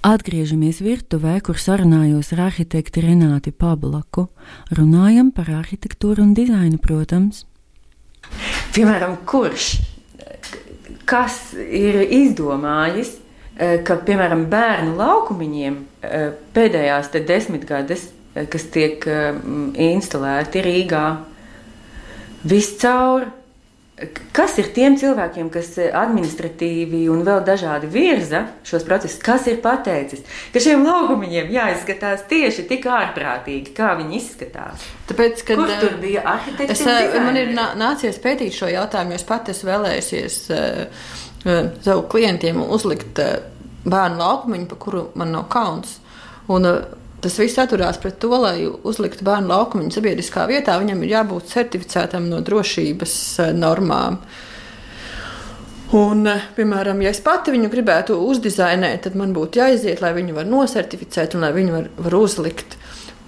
Atgriežamies 0.00 0.78
virtuvē, 0.80 1.34
kur 1.44 1.58
sarunājos 1.60 2.32
ar 2.32 2.46
arhitektu 2.46 3.02
Renāti 3.04 3.52
Pablaku. 3.52 4.30
Runājam 4.72 5.28
par 5.36 5.50
arhitektūru 5.58 6.24
un 6.24 6.32
dizainu, 6.32 6.80
protams. 6.80 7.44
Piemēram, 8.72 9.18
kurš, 9.28 9.74
kas 11.04 11.52
ir 11.58 12.00
izdomājis, 12.06 13.18
eh, 13.58 13.82
ka, 13.84 13.98
piemēram, 14.06 14.46
bērnu 14.48 14.96
laukumiņiem 14.96 15.76
eh, 16.02 16.30
pēdējās 16.54 17.12
desmitgades, 17.28 18.08
eh, 18.34 18.46
kas 18.46 18.64
tiek 18.72 19.04
instalēti 19.74 20.64
Rīgā, 20.64 21.04
viscaur 22.44 23.28
Kas 24.32 24.54
ir 24.56 24.70
tiem 24.72 24.94
cilvēkiem, 24.96 25.50
kas 25.52 25.74
eh, 25.80 25.90
administratīvi 25.92 27.02
un 27.12 27.20
vēl 27.26 27.42
dažādi 27.44 27.88
virza 27.92 28.46
šos 28.64 28.86
procesus, 28.88 29.18
kas 29.20 29.44
ir 29.50 29.58
pateicis, 29.60 30.22
ka 30.54 30.62
šiem 30.62 30.86
laukumiņiem 30.86 31.50
jāizskatās 31.52 32.24
tieši 32.30 32.64
tik 32.70 32.86
ārprātīgi, 32.88 33.74
kā 33.76 33.92
viņi 33.98 34.16
izskatās? 34.16 34.86
Tāpēc, 35.10 35.42
kad, 35.44 35.60
Kur 35.60 35.72
tur 35.82 35.98
bija 36.00 36.24
arhitekts? 36.32 36.80
Es, 36.80 37.18
man 37.20 37.36
ir 37.36 37.52
nācies 37.52 38.16
pētīt 38.24 38.56
šo 38.56 38.70
jautājumu, 38.72 39.12
jo 39.12 39.20
es 39.20 39.26
pati 39.28 39.52
esmu 39.52 39.68
vēlējusies 39.68 40.38
uh, 40.54 41.04
uh, 41.44 41.60
savu 41.84 42.06
klientiem 42.14 42.62
uzlikt 42.64 43.20
uh, 43.20 43.34
bērnu 43.84 44.22
laukumiņu, 44.22 44.70
pa 44.70 44.80
kuru 44.80 45.04
man 45.20 45.36
nav 45.36 45.50
kauns. 45.52 45.98
Un, 46.48 46.64
uh, 46.72 46.99
Tas 47.20 47.36
viss 47.36 47.58
atturās 47.60 47.98
pret 48.00 48.16
to, 48.22 48.30
lai 48.40 48.64
uzliktu 48.64 49.26
bērnu 49.26 49.50
laukumu 49.52 49.90
sabiedriskā 49.92 50.46
vietā. 50.48 50.78
Viņam 50.80 51.02
ir 51.04 51.12
jābūt 51.12 51.50
certificētam 51.52 52.30
no 52.30 52.40
drošības 52.44 53.16
eh, 53.44 53.50
normām. 53.56 54.16
Un, 55.96 56.24
eh, 56.30 56.46
piemēram, 56.56 57.02
ja 57.04 57.12
es 57.12 57.20
pati 57.24 57.52
viņu 57.52 57.68
gribētu 57.72 58.16
uzdizainēt, 58.24 59.02
tad 59.04 59.18
man 59.20 59.34
būtu 59.36 59.60
jāiziet, 59.60 60.00
lai 60.00 60.14
viņu 60.16 60.38
var 60.38 60.48
nosertificēt 60.48 61.36
un 61.36 61.44
lai 61.44 61.52
viņu 61.56 61.76
var, 61.76 61.90
var 62.08 62.16
uzlikt. 62.22 62.78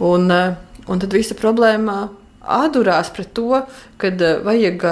Un, 0.00 0.30
eh, 0.32 0.54
un 0.88 1.02
tad 1.02 1.12
visa 1.12 1.36
problēma 1.36 1.98
atdurās 2.42 3.12
pret 3.12 3.34
to, 3.36 3.60
ka 4.00 4.14
vajag 4.46 4.88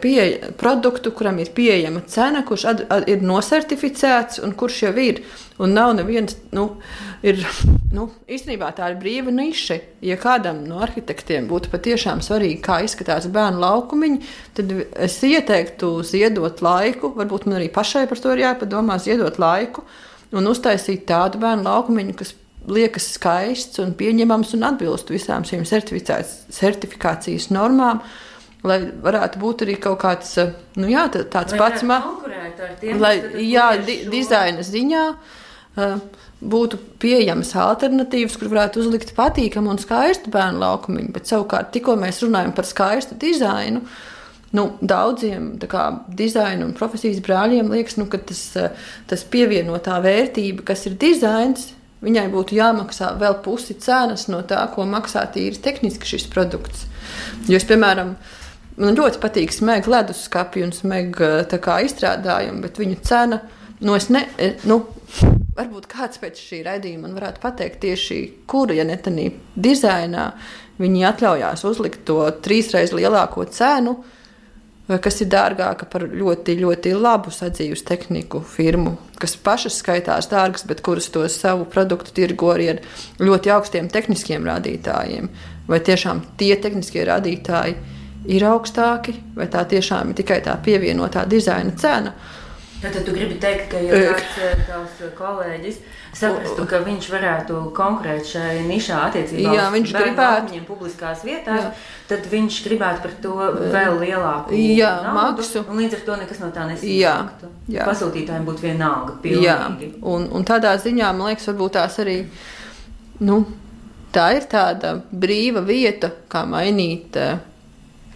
pieeja, 0.00 0.50
produktu, 0.58 1.12
kuram 1.16 1.38
ir 1.42 1.50
pieejama 1.54 2.02
cena, 2.08 2.42
kurš 2.46 2.64
ad, 2.70 2.82
ad, 2.92 3.06
ir 3.10 3.22
nosertificēts 3.26 4.40
un 4.44 4.54
kurš 4.58 4.82
jau 4.86 4.92
ir. 5.00 5.22
Un 5.60 5.74
nav 5.76 5.92
neviens, 5.98 6.36
nu, 6.56 6.66
ir, 7.26 7.42
nu, 7.92 8.06
īstenībā 8.30 8.70
tā 8.76 8.88
ir 8.92 8.98
brīva 9.02 9.32
niša. 9.34 9.76
Ja 10.06 10.16
kādam 10.20 10.62
no 10.68 10.80
arhitektiem 10.84 11.48
būtu 11.50 11.72
patiešām 11.72 12.22
svarīgi, 12.24 12.60
kā 12.64 12.80
izskatās 12.86 13.28
bērnu 13.32 13.60
laukumiņi, 13.60 14.20
tad 14.56 14.72
es 14.96 15.18
ieteiktu 15.26 15.98
ziedot 16.08 16.62
laiku, 16.64 17.12
varbūt 17.16 17.48
man 17.48 17.60
arī 17.60 17.68
pašai 17.74 18.06
par 18.08 18.22
to 18.22 18.32
ir 18.34 18.46
jāpadomā, 18.46 18.96
ziedot 19.02 19.40
laiku 19.42 19.84
un 20.32 20.48
uztaisīt 20.48 21.04
tādu 21.10 21.42
bērnu 21.42 21.66
laukumiņu, 21.66 22.16
kas 22.16 22.32
liekas 22.70 23.06
skaists 23.16 23.80
un 23.82 23.94
pieņemams 23.98 24.54
un 24.56 24.66
atbilst 24.68 25.10
visām 25.12 25.44
šīm 25.48 25.64
certifikācijas 25.68 27.48
normām 27.54 28.02
lai 28.66 28.80
varētu 29.02 29.40
būt 29.40 29.64
arī 29.66 29.76
kaut 29.80 30.00
kāds 30.02 30.34
nu, 30.76 30.88
jā, 30.90 31.06
tāds 31.12 31.54
lai 31.54 31.60
pats 31.60 31.84
mākslinieks, 31.86 33.00
lai 33.00 33.14
jā, 33.46 33.70
di 33.84 34.02
dizaina 34.10 34.64
ziņā. 34.66 35.04
Uh, 35.80 36.00
būtu 36.40 36.78
pieejamas 37.00 37.52
alternatīvas, 37.60 38.38
kur 38.40 38.50
varētu 38.52 38.80
uzlikt 38.82 39.12
patīkamu 39.16 39.74
un 39.74 39.80
skaistu 39.80 40.32
bērnu 40.32 40.62
laukumu. 40.62 41.04
Bet 41.12 41.28
savukārt, 41.28 41.70
tikko 41.74 41.98
mēs 42.00 42.22
runājam 42.24 42.54
par 42.56 42.68
skaistu 42.68 43.16
dizainu, 43.20 43.82
nu, 44.56 44.64
daudziem 44.80 45.52
kā, 45.70 45.84
dizaina 46.16 46.64
un 46.66 46.72
profesijas 46.76 47.20
brāļiem 47.24 47.70
liekas, 47.70 47.98
nu, 48.00 48.08
ka 48.10 48.22
tas, 48.30 48.42
tas 49.10 49.26
pievienotā 49.30 50.00
vērtība, 50.02 50.64
kas 50.72 50.86
ir 50.88 50.96
dizains, 51.00 51.68
viņai 52.00 52.26
būtu 52.32 52.56
jāmaksā 52.56 53.12
vēl 53.20 53.36
pusi 53.44 53.76
cenas 53.78 54.26
no 54.32 54.40
tā, 54.48 54.64
ko 54.74 54.88
maksā 54.88 55.26
tīri 55.34 55.60
tehniski 55.60 56.16
šis 56.16 56.26
produkts. 56.32 56.88
Jo 57.50 57.60
es, 57.60 57.66
piemēram, 57.68 58.14
uh, 58.16 58.39
Man 58.80 58.96
ļoti 58.96 59.20
patīk 59.20 59.52
smēga 59.52 59.92
leduskapī 59.92 60.62
un 60.64 60.70
smēga 60.72 61.44
izstrādājumi, 61.84 62.62
bet 62.64 62.78
viņu 62.80 63.00
cena, 63.04 63.40
nu, 63.84 63.96
ne, 64.14 64.22
e, 64.40 64.54
nu, 64.70 64.78
varbūt 65.58 65.88
kāds 65.90 66.20
pēc 66.22 66.40
šī 66.40 66.62
raidījuma 66.64 67.04
man 67.04 67.18
varētu 67.18 67.42
pateikt 67.42 67.82
tieši, 67.84 68.20
kura, 68.48 68.78
ja 68.78 68.86
ne 68.88 68.96
tādā 68.96 69.26
dizainā, 69.56 70.30
viņi 70.80 71.04
atļaujās 71.10 71.66
uzlikt 71.68 72.06
to 72.08 72.22
trīsreiz 72.40 72.94
lielāko 72.96 73.44
cenu, 73.52 73.98
kas 75.04 75.20
ir 75.22 75.28
dārgāka 75.30 75.86
par 75.90 76.08
ļoti, 76.08 76.56
ļoti 76.64 76.96
labu 76.96 77.30
sadzīves 77.34 77.84
tehniku 77.86 78.40
firmu, 78.42 78.96
kas 79.20 79.36
pašas 79.36 79.76
skaitās 79.84 80.30
dārgas, 80.32 80.64
bet 80.66 80.80
kuras 80.82 81.12
to 81.12 81.26
savu 81.30 81.68
produktu 81.70 82.16
tirgo 82.16 82.50
arī 82.54 82.72
ar 82.72 82.82
ļoti 83.20 83.52
augstiem 83.54 83.92
tehniskiem 83.92 84.48
rādītājiem. 84.48 85.28
Vai 85.68 85.84
tiešām 85.84 86.24
tie 86.40 86.54
tehniskie 86.58 87.04
rādītāji 87.06 87.76
ir 88.28 88.44
augstāki, 88.44 89.14
vai 89.36 89.48
tā 89.52 89.64
tiešām 89.68 90.12
ir 90.12 90.20
tikai 90.20 90.40
tā 90.44 90.56
pievienotā 90.64 91.24
dizaina 91.28 91.72
cena. 91.78 92.14
Tad, 92.80 92.94
tad 92.94 93.04
tu 93.04 93.12
gribi 93.12 93.36
teikt, 93.40 93.66
ka 93.72 93.80
ja 93.84 93.96
kāds 94.16 94.36
eh, 94.40 94.60
tavs 94.64 95.00
kolēģis 95.18 95.80
saprastu, 96.16 96.64
ka 96.68 96.80
viņš 96.84 97.08
varētu 97.12 97.58
konkurēt 97.76 98.24
šai 98.26 98.62
nišā 98.66 99.02
attiecībā 99.10 99.52
jā, 99.54 99.66
viņš 99.74 99.92
gribētu 99.94 100.60
publiskās 100.68 101.20
vietās, 101.26 101.66
jā. 101.66 101.72
tad 102.08 102.24
viņš 102.32 102.60
gribētu 102.64 103.04
par 103.04 103.12
to 103.22 103.34
vēl 103.74 104.00
lielāku 104.00 104.56
jā, 104.56 104.94
maksu. 105.12 105.66
Un 105.68 105.82
līdz 105.82 105.98
ar 105.98 106.06
to 106.08 106.16
nekas 106.22 106.40
no 106.40 106.48
tā 106.56 106.64
nesanāktu. 106.70 107.52
Pasūtītājiem 107.76 108.48
būtu 108.48 108.64
vienalga. 108.64 109.18
Pilnīgi. 109.22 109.44
Jā, 109.44 109.58
un, 110.14 110.26
un 110.32 110.48
tādā 110.48 110.72
ziņā, 110.80 111.12
man 111.16 111.34
liekas, 111.34 111.50
varbūt 111.52 111.76
tās 111.76 112.00
arī, 112.02 112.16
nu, 113.28 113.42
tā 114.16 114.32
ir 114.40 114.48
tāda 114.50 114.96
brīva 115.12 115.62
vieta, 115.68 116.14
kā 116.32 116.46
mainīt 116.48 117.20
uh, 117.20 117.36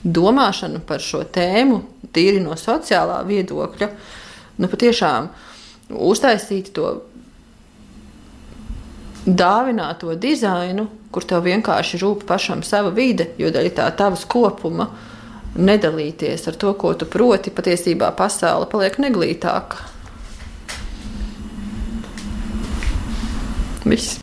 domāšanu 0.04 0.82
par 0.86 1.00
šo 1.00 1.24
tēmu, 1.32 1.80
tīri 2.14 2.42
no 2.44 2.56
sociālā 2.60 3.22
viedokļa, 3.26 3.88
nu, 4.60 4.70
patiešām 4.70 5.30
uztaisīt 5.94 6.70
to 6.76 6.90
dāvināto 9.24 10.12
dizainu, 10.20 10.86
kur 11.14 11.24
tev 11.24 11.46
vienkārši 11.46 12.00
rūp 12.02 12.26
pašam 12.28 12.62
sava 12.66 12.92
vide, 12.92 13.30
jo 13.40 13.50
daļa 13.54 13.72
tā 13.78 13.88
tavas 13.96 14.26
kopuma 14.28 14.90
nedalīties 15.54 16.48
ar 16.50 16.58
to, 16.60 16.74
ko 16.74 16.92
tu 16.98 17.06
proti, 17.08 17.52
patiesībā 17.54 18.10
pasaule 18.18 18.68
paliek 18.70 18.98
neglītāka. 19.00 19.92
Viss. 23.84 24.18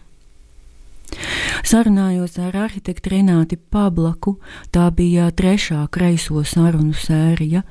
Sarunājos 1.71 2.33
ar 2.35 2.55
arhitektu 2.65 3.13
Renāti 3.13 3.55
Pablaku, 3.55 4.33
tā 4.75 4.89
bija 4.91 5.29
trešā 5.31 5.85
kreiso 5.87 6.41
sarunu 6.43 6.91
sērija, 6.91 7.61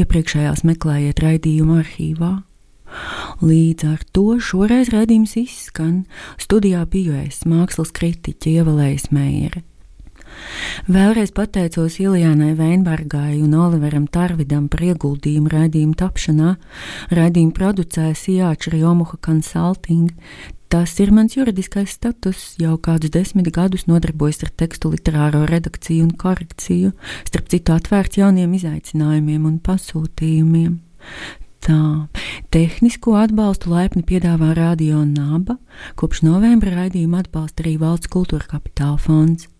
iepriekšējās 0.00 0.62
meklējiet 0.64 1.18
raidījumu 1.20 1.74
arhīvā. 1.82 2.30
Līdz 3.44 3.84
ar 3.90 4.06
to 4.16 4.38
šoreiz 4.40 4.88
redzējums 4.94 5.34
izskan. 5.42 5.98
Studijā 6.40 6.86
biju 6.88 7.18
es, 7.20 7.42
mākslas 7.44 7.92
kritiķe 7.98 8.54
Ievalējas 8.54 9.10
Meijere. 9.12 9.60
Vēlreiz 10.88 11.34
pateicos 11.36 11.98
Ilijānai 12.00 12.54
Veinbergai 12.56 13.42
un 13.42 13.58
Oliveram 13.60 14.06
Tarvidam 14.08 14.70
par 14.72 14.86
ieguldījumu 14.88 15.52
raidījumu 15.52 15.98
tapšanā. 16.00 16.54
Raidījumu 17.12 17.52
producēja 17.60 18.16
Sijāča 18.16 18.72
Riomuha 18.72 19.20
Consulting, 19.20 20.08
Tas 20.70 20.92
ir 21.02 21.10
mans 21.10 21.34
juridiskais 21.34 21.90
status. 21.96 22.54
Jau 22.62 22.76
kādus 22.78 23.10
desmit 23.10 23.48
gadus 23.50 23.88
nodarbojos 23.90 24.44
ar 24.46 24.52
tekstu 24.62 24.92
literāro 24.92 25.42
redakciju 25.50 26.04
un 26.06 26.12
korekciju, 26.14 26.92
starp 27.26 27.48
citu 27.50 27.74
atvērts 27.74 28.20
jauniem 28.20 28.54
izaicinājumiem 28.54 29.48
un 29.50 29.56
pasūtījumiem. 29.66 30.76
Tā, 31.66 31.80
tehnisko 32.54 33.16
atbalstu 33.18 33.74
laipni 33.74 34.04
piedāvā 34.06 34.52
Radio 34.54 35.02
Naba, 35.04 35.58
kopš 35.98 36.22
novembra 36.28 36.76
raidījuma 36.78 37.24
atbalsta 37.24 37.66
arī 37.66 37.74
Valsts 37.82 38.14
kultūra 38.14 38.46
kapitāla 38.54 38.96
fonds. 39.02 39.50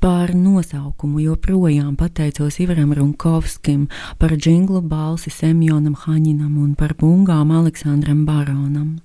Par 0.00 0.34
nosaukumu 0.36 1.22
joprojām 1.24 1.94
pateicos 1.96 2.58
Ivaram 2.60 2.92
Runkovskim, 2.92 3.86
par 4.20 4.34
džinglu 4.36 4.82
balsi 4.84 5.30
Semjonam 5.32 5.94
Haņinam 6.02 6.58
un 6.60 6.74
par 6.76 6.92
bungām 7.00 7.52
Aleksandram 7.54 8.26
Baronam. 8.28 8.98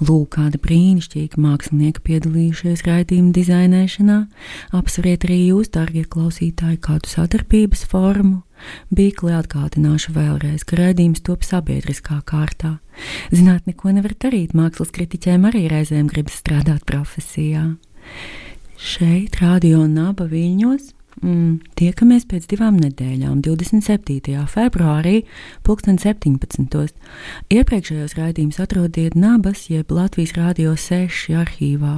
Lūk, 0.00 0.38
kāda 0.38 0.60
brīnišķīga 0.64 1.40
mākslinieka 1.44 2.00
piedalījušies 2.06 2.86
raidījuma 2.88 3.34
dizainēšanā. 3.36 4.18
Apsveriet 4.80 5.28
arī 5.28 5.38
jūs, 5.50 5.68
darbie 5.76 6.06
klausītāji, 6.08 6.80
kādu 6.80 7.12
sadarbības 7.12 7.84
formu. 7.92 8.40
Bīkli 8.88 9.36
atgādināšu 9.36 10.16
vēlreiz, 10.16 10.64
ka 10.64 10.80
raidījums 10.80 11.22
top 11.28 11.44
sabiedriskā 11.46 12.22
kārtā. 12.26 12.78
Zināt, 13.30 13.68
neko 13.68 13.92
nevar 13.94 14.16
darīt, 14.16 14.56
mākslas 14.56 14.90
kritiķiem 14.96 15.46
arī 15.52 15.68
reizēm 15.70 16.08
gribas 16.10 16.40
strādāt 16.40 16.88
profesijā 16.88 17.68
šeit, 18.78 19.40
Radio 19.42 19.82
Naba 19.90 20.28
Viļņos. 20.30 20.94
Mm, 21.18 21.58
tiekamies 21.74 22.28
pēc 22.30 22.44
divām 22.46 22.76
nedēļām, 22.78 23.40
27. 23.42 24.36
februārī, 24.46 25.24
2017. 25.66 26.92
Iepriekšējos 27.50 28.14
raidījumus 28.14 28.60
atrodiet 28.62 29.16
Nabas 29.18 29.64
jeb 29.72 29.90
Latvijas 29.90 30.36
Rādio 30.38 30.76
6 30.78 31.34
arhīvā 31.40 31.96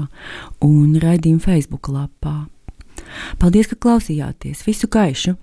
un 0.65 0.97
raidījuma 1.03 1.45
Facebook 1.45 1.93
lapā. 1.93 2.47
Paldies, 3.43 3.69
ka 3.69 3.77
klausījāties! 3.77 4.65
Visu 4.65 4.89
gaišu! 4.89 5.37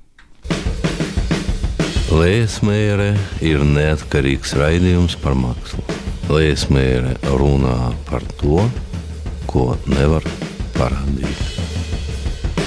Liesmēra 2.17 3.11
ir 3.45 3.61
neatkarīgs 3.67 4.55
raidījums 4.57 5.19
par 5.21 5.37
mākslu. 5.37 5.85
Liesmēra 6.33 7.13
runā 7.37 7.91
par 8.09 8.25
to, 8.41 8.63
ko 9.45 9.75
nevar 9.91 10.25
parādīt. 10.77 11.43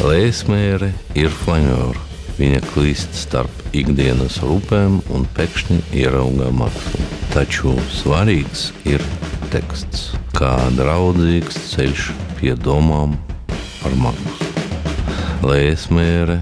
Lēsmēre 0.05 0.93
ir 1.19 1.33
flanēra. 1.43 2.07
Viņa 2.41 2.61
klīst 2.71 3.13
starp 3.21 3.75
ikdienas 3.77 4.39
rūpēm 4.41 5.01
un 5.13 5.27
pēkšņi 5.37 5.81
ierauga 6.01 6.49
mākslu. 6.57 7.05
Taču 7.35 7.75
svarīgs 7.93 8.71
ir 8.89 9.05
teksts, 9.53 10.15
kā 10.39 10.55
draudzīgs 10.79 11.61
ceļš 11.75 12.09
pie 12.41 12.57
domām 12.57 13.19
par 13.83 13.95
mākslu. 14.01 14.51
Lēsmēre 15.45 16.41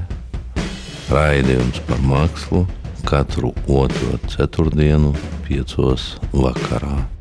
raidījums 1.11 1.83
par 1.91 2.03
mākslu 2.07 2.65
katru 3.09 3.55
otro 3.67 4.19
ceturtdienu, 4.31 5.15
piecos 5.47 6.15
vakarā. 6.31 7.18